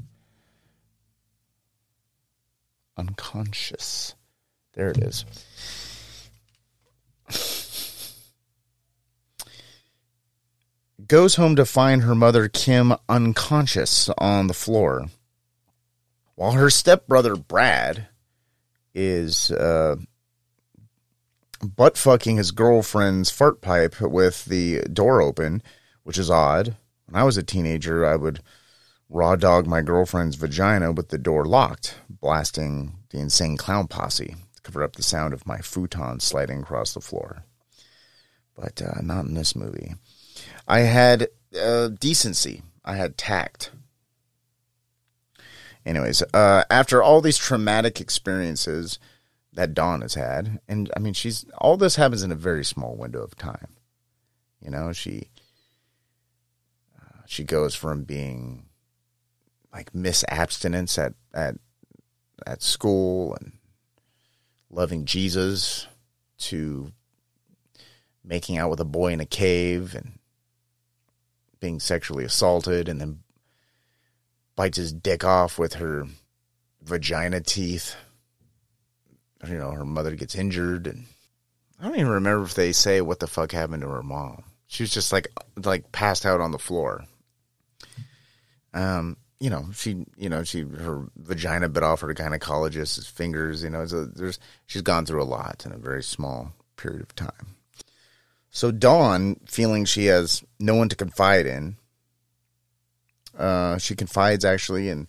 [2.99, 4.15] Unconscious.
[4.75, 5.25] There it is.
[11.07, 15.09] Goes home to find her mother, Kim, unconscious on the floor
[16.35, 18.09] while her stepbrother Brad
[18.95, 19.97] is uh,
[21.63, 25.63] butt fucking his girlfriend's fart pipe with the door open,
[26.03, 26.77] which is odd.
[27.07, 28.41] When I was a teenager, I would
[29.09, 34.83] raw dog my girlfriend's vagina with the door locked, blasting the insane clown posse cover
[34.83, 37.45] up the sound of my futon sliding across the floor.
[38.57, 39.95] But uh, not in this movie.
[40.67, 41.29] I had
[41.61, 42.63] uh, decency.
[42.85, 43.71] I had tact
[45.87, 48.99] anyways, uh, after all these traumatic experiences
[49.53, 52.97] that Dawn has had, and I mean, she's all this happens in a very small
[52.97, 53.77] window of time.
[54.61, 55.29] You know, she
[57.27, 58.67] she goes from being
[59.73, 61.57] like Miss Abstinence at at
[62.47, 63.53] at school and
[64.75, 65.87] loving Jesus
[66.39, 66.91] to
[68.25, 70.19] making out with a boy in a cave and
[71.61, 73.21] being sexually assaulted and then
[74.57, 76.07] bites his dick off with her
[76.83, 77.97] vagina teeth.
[79.47, 81.05] You know, her mother gets injured and
[81.81, 84.45] I don't even remember if they say what the fuck happened to her mom.
[84.67, 85.29] She was just like
[85.63, 87.05] like passed out on the floor.
[88.73, 93.63] Um, you know, she, you know, she her vagina bit off her gynecologist's fingers.
[93.63, 97.15] You know, so there's she's gone through a lot in a very small period of
[97.15, 97.57] time.
[98.51, 101.77] So Dawn, feeling she has no one to confide in,
[103.39, 105.09] uh, she confides actually in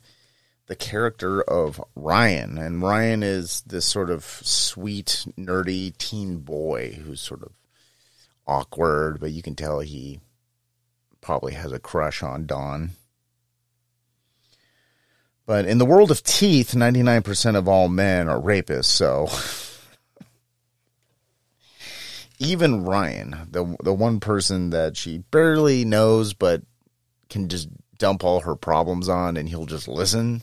[0.68, 7.22] the character of Ryan, and Ryan is this sort of sweet, nerdy teen boy who's
[7.22, 7.54] sort of
[8.46, 10.20] awkward, but you can tell he
[11.22, 12.92] probably has a crush on Dawn.
[15.46, 19.28] But in the world of teeth, 99% of all men are rapists, so
[22.40, 26.64] even Ryan, the the one person that she barely knows but
[27.30, 30.42] can just dump all her problems on and he'll just listen.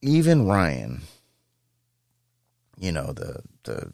[0.00, 1.02] Even Ryan,
[2.78, 3.90] you know, the the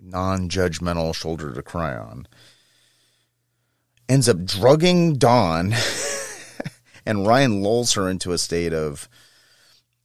[0.00, 2.26] non-judgmental shoulder to cry on,
[4.08, 5.72] ends up drugging Dawn
[7.06, 9.08] and Ryan lulls her into a state of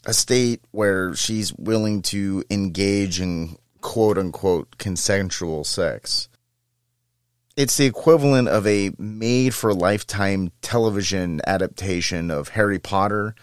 [0.05, 6.30] a state where she's willing to engage in quote unquote consensual sex.
[7.55, 13.35] It's the equivalent of a made for lifetime television adaptation of Harry Potter,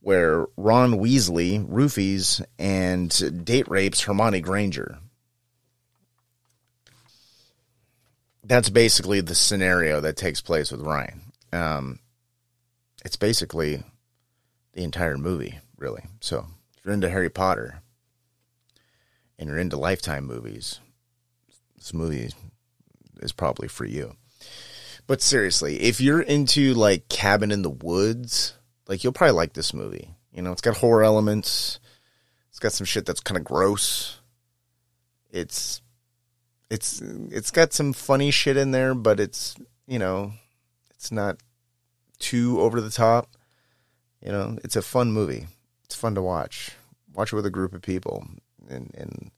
[0.00, 4.98] where Ron Weasley roofies and date rapes Hermione Granger.
[8.42, 11.20] That's basically the scenario that takes place with Ryan.
[11.52, 11.98] Um,
[13.04, 13.82] it's basically
[14.72, 16.02] the entire movie, really.
[16.20, 16.46] So
[16.76, 17.82] if you're into Harry Potter
[19.38, 20.80] and you're into Lifetime movies,
[21.76, 22.30] this movie
[23.20, 24.16] is probably for you.
[25.06, 28.54] But seriously, if you're into like Cabin in the Woods,
[28.86, 30.10] like you'll probably like this movie.
[30.32, 31.80] You know, it's got horror elements.
[32.50, 34.20] It's got some shit that's kind of gross.
[35.30, 35.80] It's
[36.70, 39.56] it's it's got some funny shit in there, but it's,
[39.86, 40.32] you know,
[40.90, 41.38] it's not
[42.18, 43.36] too over the top.
[44.24, 45.46] You know, it's a fun movie.
[45.84, 46.72] It's fun to watch.
[47.14, 48.26] Watch it with a group of people
[48.68, 49.30] and, and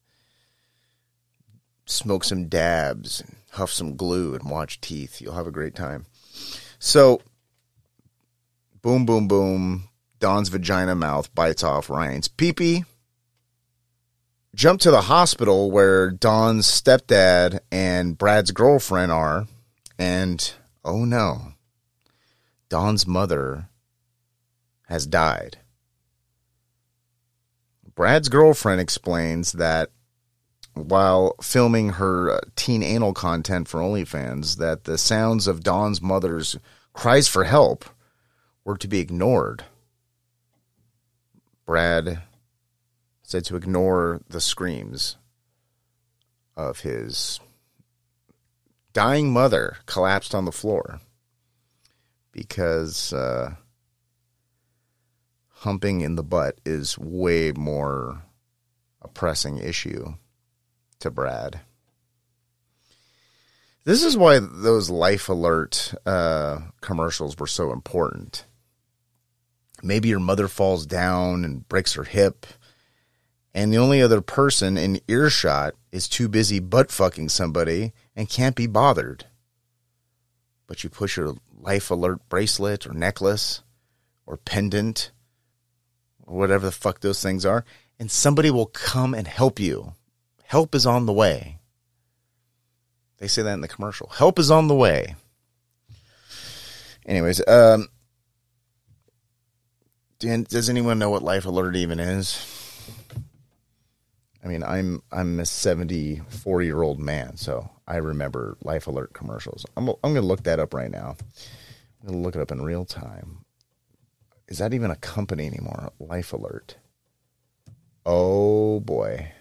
[1.85, 5.21] smoke some dabs and huff some glue and watch teeth.
[5.21, 6.05] You'll have a great time.
[6.79, 7.21] So,
[8.81, 9.89] boom, boom, boom.
[10.19, 12.85] Dawn's vagina mouth bites off Ryan's peepee.
[14.53, 19.47] Jump to the hospital where Dawn's stepdad and Brad's girlfriend are,
[19.97, 20.53] and
[20.83, 21.53] oh no,
[22.71, 23.67] Dawn's mother
[24.87, 25.57] has died.
[27.95, 29.91] Brad's girlfriend explains that
[30.73, 36.57] while filming her uh, teen anal content for OnlyFans, that the sounds of Dawn's mother's
[36.93, 37.83] cries for help
[38.63, 39.65] were to be ignored.
[41.65, 42.21] Brad
[43.21, 45.17] said to ignore the screams
[46.55, 47.41] of his
[48.93, 51.01] dying mother collapsed on the floor
[52.31, 53.55] because uh,
[55.49, 58.23] humping in the butt is way more
[59.01, 60.15] a pressing issue
[60.99, 61.61] to Brad.
[63.83, 68.45] This is why those life alert uh, commercials were so important.
[69.81, 72.45] Maybe your mother falls down and breaks her hip,
[73.55, 78.55] and the only other person in earshot is too busy butt fucking somebody and can't
[78.55, 79.25] be bothered.
[80.67, 83.61] But you push your life alert bracelet or necklace
[84.25, 85.11] or pendant
[86.25, 87.65] or whatever the fuck those things are,
[87.99, 89.93] and somebody will come and help you.
[90.43, 91.59] Help is on the way.
[93.17, 94.07] They say that in the commercial.
[94.07, 95.15] Help is on the way.
[97.05, 97.87] Anyways, um,
[100.19, 102.45] does anyone know what life alert even is?
[104.43, 109.65] I mean, I'm I'm a 74 year old man, so I remember Life Alert commercials.
[109.75, 111.17] I'm I'm going to look that up right now.
[111.99, 113.43] I'm going to look it up in real time.
[114.47, 115.91] Is that even a company anymore?
[115.99, 116.77] Life Alert.
[118.05, 119.33] Oh boy.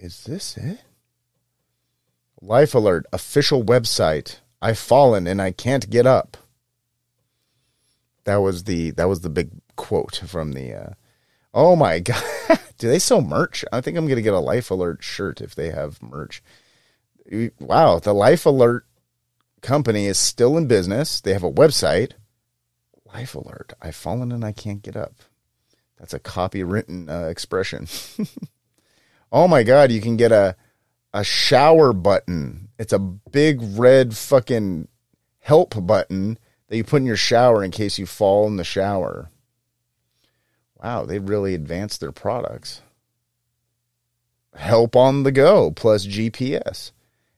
[0.00, 0.80] Is this it?
[2.40, 4.40] Life Alert official website.
[4.62, 6.38] I've fallen and I can't get up.
[8.24, 10.90] That was the that was the big quote from the uh,
[11.52, 12.22] Oh my god!
[12.78, 13.62] Do they sell merch?
[13.70, 16.42] I think I'm gonna get a Life Alert shirt if they have merch.
[17.60, 18.86] Wow, the Life Alert
[19.62, 21.20] company is still in business.
[21.20, 22.12] They have a website.
[23.04, 23.72] Life alert.
[23.80, 25.14] I've fallen and I can't get up.
[25.98, 27.88] That's a copywritten uh, expression.
[29.32, 30.56] oh my god, you can get a
[31.12, 32.68] a shower button.
[32.78, 34.88] It's a big red fucking
[35.40, 36.38] help button
[36.68, 39.30] that you put in your shower in case you fall in the shower.
[40.82, 42.82] Wow, they really advanced their products.
[44.54, 46.92] Help on the go plus GPS.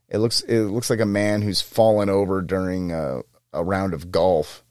[0.09, 3.21] It looks it looks like a man who's fallen over during a,
[3.53, 4.65] a round of golf,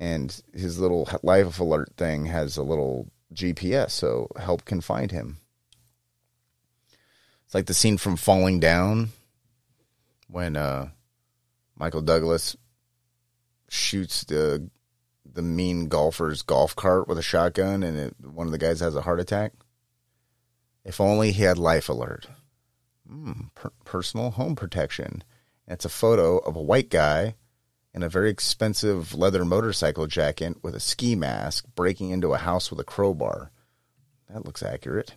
[0.00, 5.38] and his little life alert thing has a little GPS, so help can find him.
[7.46, 9.10] It's like the scene from Falling Down
[10.26, 10.88] when uh,
[11.76, 12.56] Michael Douglas
[13.68, 14.68] shoots the
[15.24, 18.96] the mean golfer's golf cart with a shotgun, and it, one of the guys has
[18.96, 19.52] a heart attack.
[20.84, 22.26] If only he had life alert.
[23.12, 25.22] Mm, per- personal home protection.
[25.66, 27.34] And it's a photo of a white guy
[27.94, 32.70] in a very expensive leather motorcycle jacket with a ski mask breaking into a house
[32.70, 33.50] with a crowbar.
[34.28, 35.14] That looks accurate.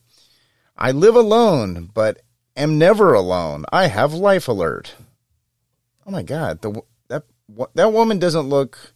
[0.76, 2.22] I live alone, but
[2.57, 3.65] am never alone.
[3.72, 4.95] I have life alert.
[6.05, 7.23] Oh my god, the that
[7.76, 8.93] that woman doesn't look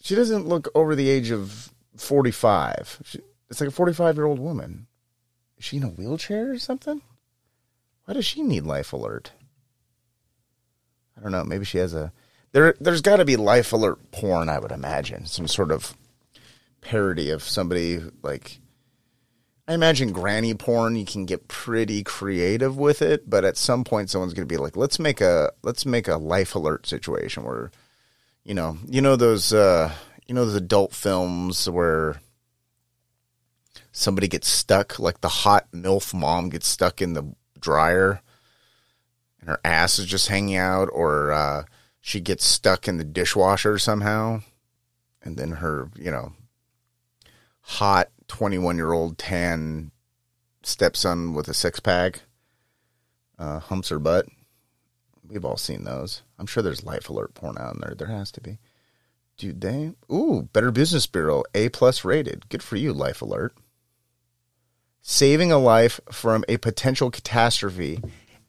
[0.00, 3.00] she doesn't look over the age of 45.
[3.04, 3.20] She,
[3.50, 4.86] it's like a 45 year old woman.
[5.58, 7.02] Is she in a wheelchair or something?
[8.12, 9.32] Why does she need life alert?
[11.16, 11.44] I don't know.
[11.44, 12.12] Maybe she has a
[12.52, 12.74] there.
[12.78, 14.50] There's got to be life alert porn.
[14.50, 15.96] I would imagine some sort of
[16.82, 18.60] parody of somebody like.
[19.66, 20.94] I imagine granny porn.
[20.94, 24.60] You can get pretty creative with it, but at some point, someone's going to be
[24.60, 27.70] like, "Let's make a let's make a life alert situation where,
[28.44, 29.90] you know, you know those uh,
[30.26, 32.20] you know those adult films where."
[33.94, 38.20] somebody gets stuck, like the hot MILF mom gets stuck in the dryer
[39.42, 41.64] and her ass is just hanging out, or uh,
[42.00, 44.42] she gets stuck in the dishwasher somehow.
[45.22, 46.32] And then her, you know,
[47.62, 49.90] hot 21 year old tan
[50.62, 52.22] stepson with a six pack
[53.38, 54.26] uh, humps her butt.
[55.28, 56.22] We've all seen those.
[56.38, 57.94] I'm sure there's life alert porn out in there.
[57.96, 58.58] There has to be.
[59.36, 62.48] Dude, they ooh, Better Business Bureau, A plus rated.
[62.48, 63.54] Good for you, Life Alert
[65.02, 68.00] saving a life from a potential catastrophe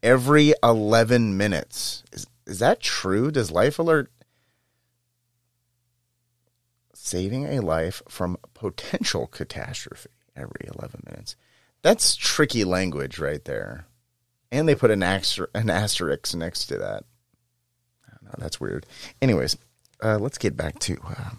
[0.02, 2.04] every 11 minutes.
[2.14, 3.32] Is, is that true?
[3.32, 4.12] Does Life Alert
[6.94, 11.36] saving a life from potential catastrophe every 11 minutes?
[11.82, 13.88] That's tricky language right there.
[14.52, 17.04] And they put an, aster- an asterisk next to that.
[18.08, 18.36] I.
[18.38, 18.86] That's weird.
[19.22, 19.58] Anyways,
[20.02, 21.32] uh, let's get back to uh,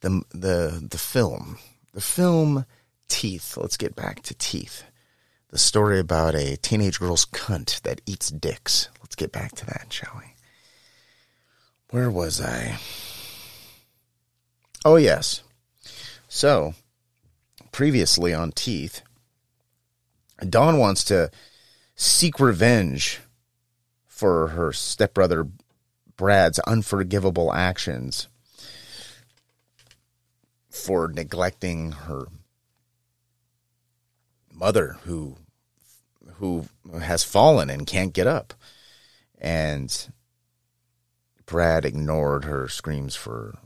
[0.00, 1.58] the the the film
[1.92, 2.66] the film
[3.08, 3.56] Teeth.
[3.56, 4.84] Let's get back to Teeth.
[5.50, 8.88] The story about a teenage girl's cunt that eats dicks.
[9.02, 10.34] Let's get back to that, shall we?
[11.90, 12.78] Where was I?
[14.84, 15.42] Oh, yes.
[16.26, 16.74] So,
[17.70, 19.02] previously on Teeth,
[20.40, 21.30] Dawn wants to
[21.94, 23.20] seek revenge
[24.06, 25.46] for her stepbrother
[26.16, 28.28] Brad's unforgivable actions
[30.72, 32.26] for neglecting her
[34.50, 35.36] mother who
[36.36, 36.66] who
[37.00, 38.54] has fallen and can't get up.
[39.38, 40.08] And
[41.44, 43.58] Brad ignored her screams for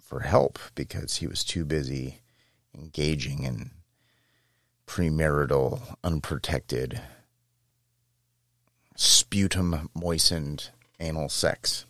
[0.00, 2.20] for help because he was too busy
[2.74, 3.70] engaging in
[4.86, 7.02] premarital, unprotected,
[8.94, 10.70] sputum moistened
[11.00, 11.84] anal sex.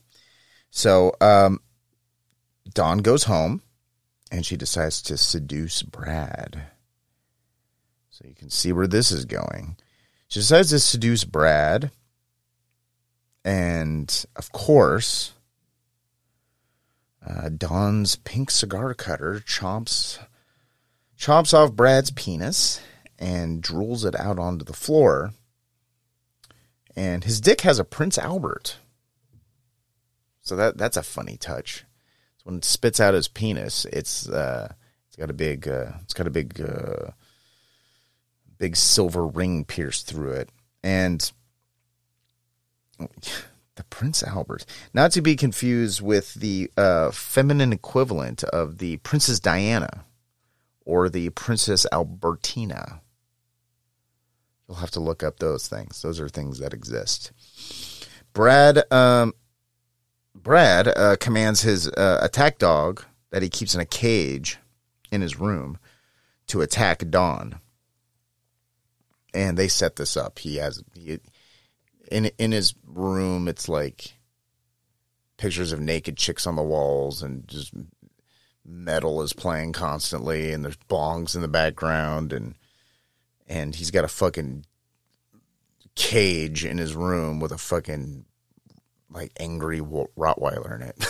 [0.70, 1.60] So um,
[2.74, 3.62] Dawn goes home
[4.30, 6.68] and she decides to seduce Brad.
[8.10, 9.76] So you can see where this is going.
[10.28, 11.90] She decides to seduce Brad.
[13.44, 15.32] And of course,
[17.24, 20.18] uh, Dawn's pink cigar cutter chomps
[21.18, 22.80] chomps off Brad's penis
[23.18, 25.32] and drools it out onto the floor.
[26.94, 28.78] And his dick has a Prince Albert.
[30.42, 31.85] So that that's a funny touch
[32.46, 34.72] when it spits out his penis, it's uh,
[35.08, 37.10] it's got a big uh, it's got a big uh,
[38.56, 40.50] big silver ring pierced through it,
[40.80, 41.32] and
[42.98, 44.64] the Prince Albert,
[44.94, 50.04] not to be confused with the uh, feminine equivalent of the Princess Diana
[50.84, 53.00] or the Princess Albertina.
[54.68, 56.00] You'll have to look up those things.
[56.00, 57.32] Those are things that exist.
[58.32, 59.34] Brad um,
[60.42, 64.58] Brad uh, commands his uh, attack dog that he keeps in a cage
[65.10, 65.78] in his room
[66.48, 67.60] to attack Dawn.
[69.34, 70.38] And they set this up.
[70.38, 71.18] He has he,
[72.10, 74.14] in in his room, it's like
[75.36, 77.74] pictures of naked chicks on the walls and just
[78.64, 82.54] metal is playing constantly and there's bongs in the background and
[83.46, 84.64] and he's got a fucking
[85.94, 88.24] cage in his room with a fucking
[89.10, 91.06] like angry Rottweiler in it.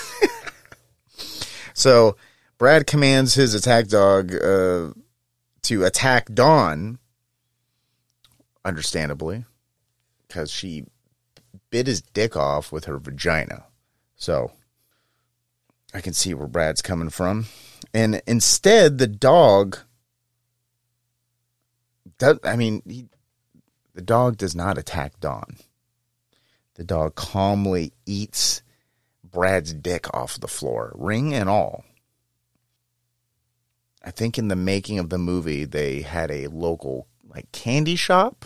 [1.75, 2.17] so
[2.59, 4.93] Brad commands his attack dog uh,
[5.63, 6.99] to attack Dawn,
[8.65, 9.45] understandably,
[10.27, 10.85] because she
[11.71, 13.65] bit his dick off with her vagina.
[14.17, 14.53] So
[15.93, 17.47] I can see where Brad's coming from.
[17.93, 19.79] And instead, the dog
[22.19, 23.09] does, I mean, he,
[23.95, 25.57] the dog does not attack Dawn.
[26.77, 28.63] The dog calmly eats
[29.25, 31.85] Brad's dick off the floor, ring and all.
[34.05, 38.45] I think in the making of the movie, they had a local like candy shop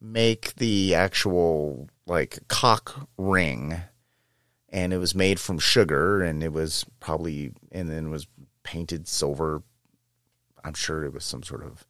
[0.00, 3.80] make the actual like cock ring
[4.70, 8.26] and it was made from sugar and it was probably and then was
[8.62, 9.62] painted silver
[10.64, 11.86] i'm sure it was some sort of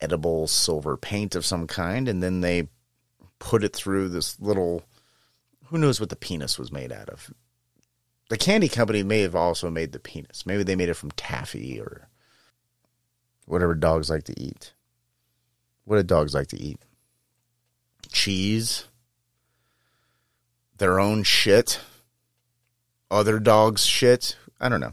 [0.00, 2.66] edible silver paint of some kind and then they
[3.40, 4.84] put it through this little
[5.66, 7.32] who knows what the penis was made out of
[8.28, 11.80] the candy company may have also made the penis maybe they made it from taffy
[11.80, 12.08] or
[13.46, 14.72] whatever dogs like to eat
[15.84, 16.78] what do dogs like to eat
[18.12, 18.84] cheese
[20.78, 21.80] their own shit
[23.10, 24.36] other dogs' shit.
[24.60, 24.92] I don't know.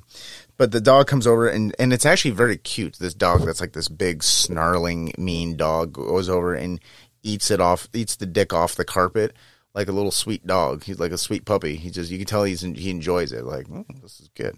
[0.57, 2.97] But the dog comes over and, and it's actually very cute.
[2.99, 6.79] This dog that's like this big snarling mean dog goes over and
[7.27, 9.35] eats it off, eats the dick off the carpet
[9.73, 10.83] like a little sweet dog.
[10.83, 11.75] He's like a sweet puppy.
[11.75, 13.43] He just you can tell he's he enjoys it.
[13.43, 14.57] Like oh, this is good.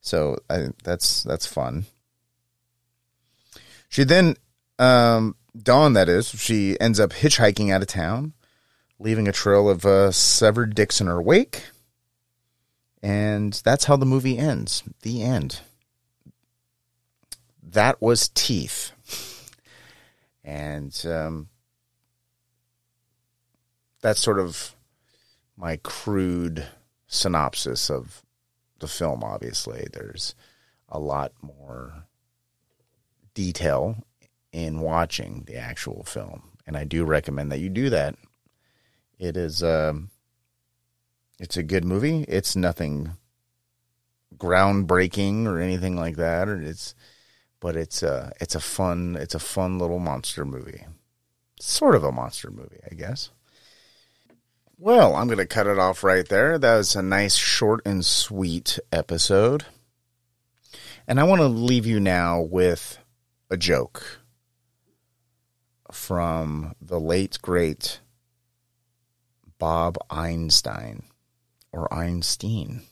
[0.00, 1.86] So I, that's that's fun.
[3.88, 4.36] She then
[4.78, 8.32] um, Dawn, that is, she ends up hitchhiking out of town,
[8.98, 11.64] leaving a trail of uh, severed dicks in her wake.
[13.02, 14.82] And that's how the movie ends.
[15.02, 15.60] The end.
[17.62, 18.92] That was Teeth.
[20.42, 21.48] And um,
[24.04, 24.76] that's sort of
[25.56, 26.66] my crude
[27.06, 28.22] synopsis of
[28.78, 29.86] the film, obviously.
[29.90, 30.34] There's
[30.90, 32.04] a lot more
[33.32, 34.04] detail
[34.52, 36.50] in watching the actual film.
[36.66, 38.16] And I do recommend that you do that.
[39.18, 39.62] It is.
[39.62, 40.10] Um,
[41.40, 42.26] it's a good movie.
[42.28, 43.12] It's nothing
[44.36, 46.94] groundbreaking or anything like that, or it's
[47.58, 50.84] but it's a it's a fun it's a fun little monster movie.
[51.58, 53.30] Sort of a monster movie, I guess.
[54.84, 56.58] Well, I'm going to cut it off right there.
[56.58, 59.64] That was a nice short and sweet episode.
[61.08, 62.98] And I want to leave you now with
[63.48, 64.20] a joke
[65.90, 68.00] from the late great
[69.58, 71.04] Bob Einstein
[71.72, 72.82] or Einstein,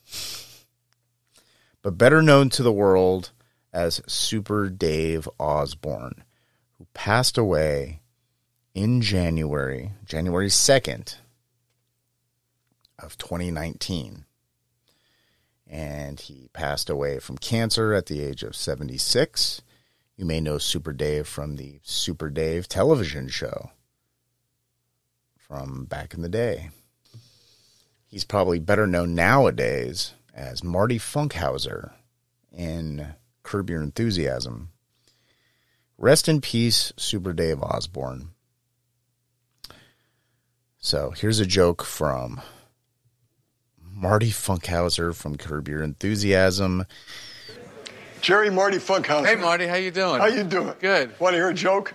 [1.82, 3.32] but better known to the world
[3.70, 6.24] as Super Dave Osborne,
[6.78, 8.00] who passed away
[8.74, 11.16] in January, January 2nd
[13.02, 14.24] of 2019.
[15.66, 19.62] And he passed away from cancer at the age of 76.
[20.16, 23.70] You may know Super Dave from the Super Dave television show
[25.36, 26.70] from back in the day.
[28.06, 31.92] He's probably better known nowadays as Marty Funkhouser
[32.52, 34.70] in Curb Your Enthusiasm.
[35.96, 38.30] Rest in peace, Super Dave Osborne.
[40.78, 42.40] So here's a joke from
[44.02, 46.84] Marty Funkhouser from Curb Your Enthusiasm.
[48.20, 49.26] Jerry Marty Funkhouser.
[49.26, 50.20] Hey Marty, how you doing?
[50.20, 50.74] How you doing?
[50.80, 51.18] Good.
[51.20, 51.92] Want to hear a joke?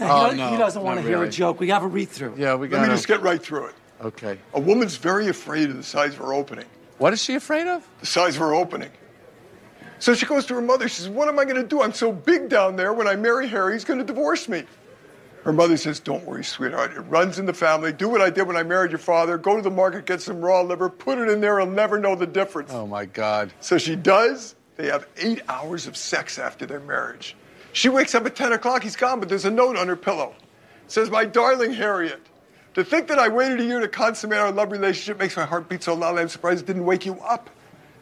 [0.00, 1.58] Oh, no, he doesn't want not to hear a joke.
[1.58, 2.34] We have a read through.
[2.38, 2.78] Yeah, we got.
[2.82, 3.74] Let me just get right through it.
[4.00, 4.38] Okay.
[4.54, 6.66] A woman's very afraid of the size of her opening.
[6.98, 7.84] What is she afraid of?
[7.98, 8.90] The size of her opening.
[9.98, 10.88] So she goes to her mother.
[10.88, 11.82] She says, What am I going to do?
[11.82, 12.92] I'm so big down there.
[12.92, 14.62] When I marry Harry, he's going to divorce me.
[15.44, 16.92] Her mother says, Don't worry, sweetheart.
[16.92, 17.92] It runs in the family.
[17.92, 19.38] Do what I did when I married your father.
[19.38, 21.58] Go to the market, get some raw liver, put it in there.
[21.58, 22.72] He'll never know the difference.
[22.72, 23.52] Oh my God.
[23.60, 24.54] So she does.
[24.76, 27.36] They have eight hours of sex after their marriage.
[27.72, 28.82] She wakes up at 10 o'clock.
[28.82, 30.34] He's gone, but there's a note on her pillow.
[30.84, 32.20] It says, My darling Harriet,
[32.74, 35.68] to think that I waited a year to consummate our love relationship makes my heart
[35.68, 37.50] beat so loud I'm surprised it didn't wake you up.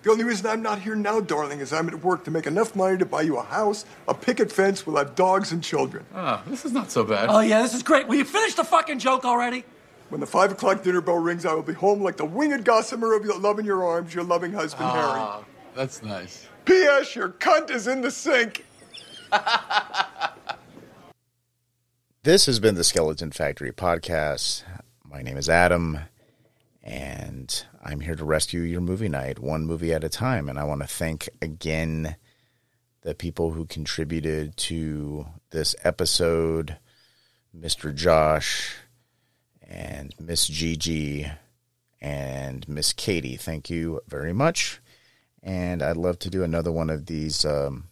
[0.09, 2.75] The only reason I'm not here now, darling, is I'm at work to make enough
[2.75, 6.07] money to buy you a house, a picket fence, we'll have dogs and children.
[6.15, 7.29] Oh, this is not so bad.
[7.29, 8.09] Oh, yeah, this is great.
[8.09, 9.67] Will you finish the fucking joke already?
[10.09, 13.13] When the five o'clock dinner bell rings, I will be home like the winged gossamer
[13.13, 15.03] of your love in your arms, your loving husband, Harry.
[15.05, 15.45] Ah,
[15.75, 16.47] that's nice.
[16.65, 17.15] P.S.
[17.15, 18.65] Your cunt is in the sink.
[22.25, 24.65] This has been the Skeleton Factory podcast.
[25.05, 26.01] My name is Adam,
[26.89, 30.49] and I'm here to rescue your movie night one movie at a time.
[30.49, 32.17] And I want to thank again
[33.03, 36.79] the people who contributed to this episode
[37.57, 37.95] Mr.
[37.95, 38.77] Josh
[39.63, 41.31] and Miss Gigi
[42.01, 43.37] and Miss Katie.
[43.37, 44.81] Thank you very much.
[45.43, 47.85] And I'd love to do another one of these um,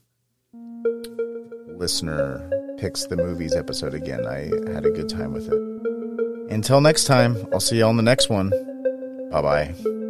[1.68, 4.27] listener picks the movies episode again.
[4.27, 6.51] I had a good time with it.
[6.51, 8.52] Until next time, I'll see you on the next one.
[9.31, 10.06] Bye bye.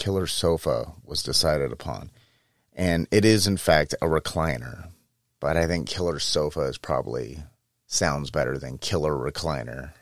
[0.00, 2.10] Killer sofa was decided upon.
[2.72, 4.88] And it is, in fact, a recliner.
[5.38, 7.38] But I think killer sofa is probably
[7.86, 9.92] sounds better than killer recliner.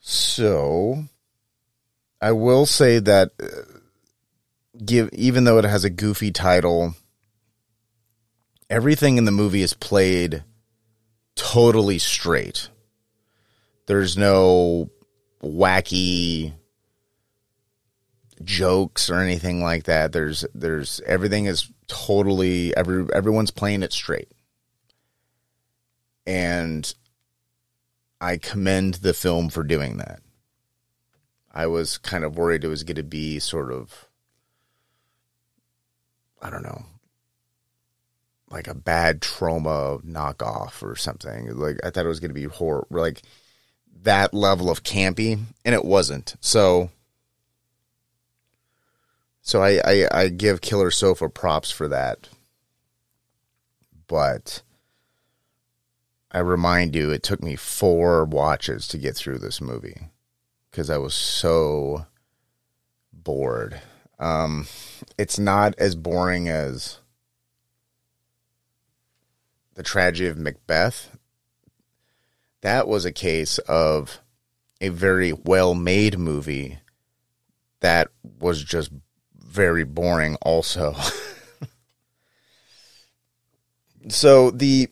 [0.00, 1.04] So
[2.20, 3.46] I will say that uh,
[4.84, 6.94] give even though it has a goofy title,
[8.68, 10.44] everything in the movie is played
[11.36, 12.68] totally straight.
[13.86, 14.90] There's no
[15.42, 16.52] wacky
[18.44, 20.12] jokes or anything like that.
[20.12, 24.30] There's there's everything is totally every everyone's playing it straight.
[26.26, 26.92] And
[28.20, 30.20] I commend the film for doing that.
[31.52, 34.06] I was kind of worried it was going to be sort of
[36.42, 36.84] I don't know,
[38.48, 41.56] like a bad Troma knockoff or something.
[41.56, 43.22] Like I thought it was going to be horror, like
[44.02, 46.36] that level of campy, and it wasn't.
[46.40, 46.90] So,
[49.50, 52.28] so I I, I give Killer Sofa props for that,
[54.06, 54.62] but.
[56.32, 60.10] I remind you, it took me four watches to get through this movie
[60.70, 62.06] because I was so
[63.12, 63.80] bored.
[64.20, 64.68] Um,
[65.18, 67.00] it's not as boring as
[69.74, 71.16] the tragedy of Macbeth.
[72.60, 74.20] That was a case of
[74.80, 76.78] a very well made movie
[77.80, 78.08] that
[78.38, 78.92] was just
[79.50, 80.94] very boring, also.
[84.08, 84.88] so the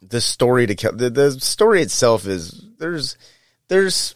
[0.00, 3.18] the story to the, the story itself is there's
[3.68, 4.14] there's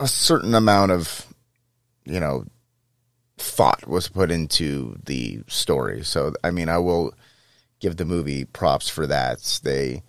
[0.00, 1.26] a certain amount of
[2.04, 2.44] you know
[3.36, 7.14] thought was put into the story so i mean i will
[7.78, 10.02] give the movie props for that they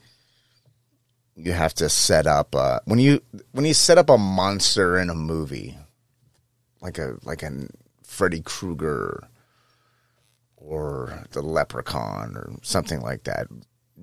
[1.35, 2.55] you have to set up
[2.85, 3.21] when you
[3.51, 5.77] when you set up a monster in a movie
[6.81, 7.67] like a like a
[8.03, 9.27] freddy krueger
[10.57, 13.47] or the leprechaun or something like that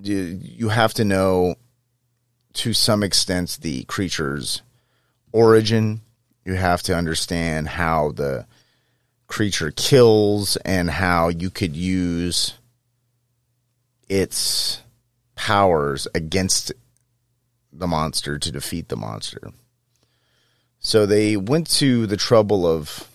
[0.01, 1.55] you, you have to know
[2.53, 4.61] to some extent the creature's
[5.31, 6.01] origin.
[6.45, 8.45] You have to understand how the
[9.27, 12.53] creature kills and how you could use
[14.07, 14.81] its
[15.35, 16.71] powers against
[17.73, 19.51] the monster to defeat the monster.
[20.87, 23.09] So they went to the trouble of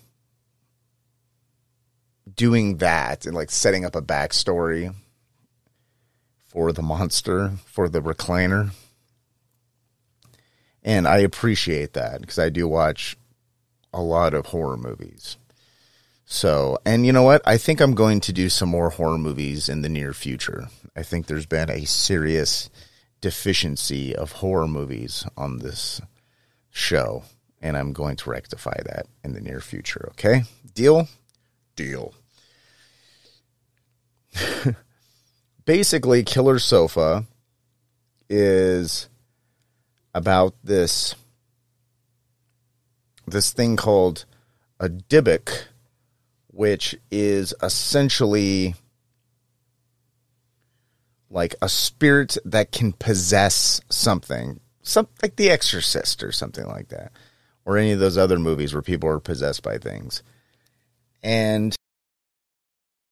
[2.37, 4.95] doing that and like setting up a backstory
[6.49, 8.73] for the monster, for the recliner.
[10.83, 13.17] And I appreciate that because I do watch
[13.91, 15.39] a lot of horror movies.
[16.27, 17.41] So, and you know what?
[17.47, 20.69] I think I'm going to do some more horror movies in the near future.
[20.95, 22.69] I think there's been a serious
[23.23, 26.03] deficiency of horror movies on this
[26.71, 27.25] show,
[27.63, 30.09] and I'm going to rectify that in the near future.
[30.11, 30.43] Okay?
[30.75, 31.09] Deal?
[31.77, 32.13] Deal.
[35.65, 37.25] basically, Killer Sofa
[38.29, 39.09] is
[40.15, 41.15] about this
[43.27, 44.25] this thing called
[44.81, 45.67] a Dybbuk,
[46.49, 48.75] which is essentially
[51.31, 57.13] like a spirit that can possess something, some like The Exorcist or something like that,
[57.65, 60.23] or any of those other movies where people are possessed by things.
[61.23, 61.75] And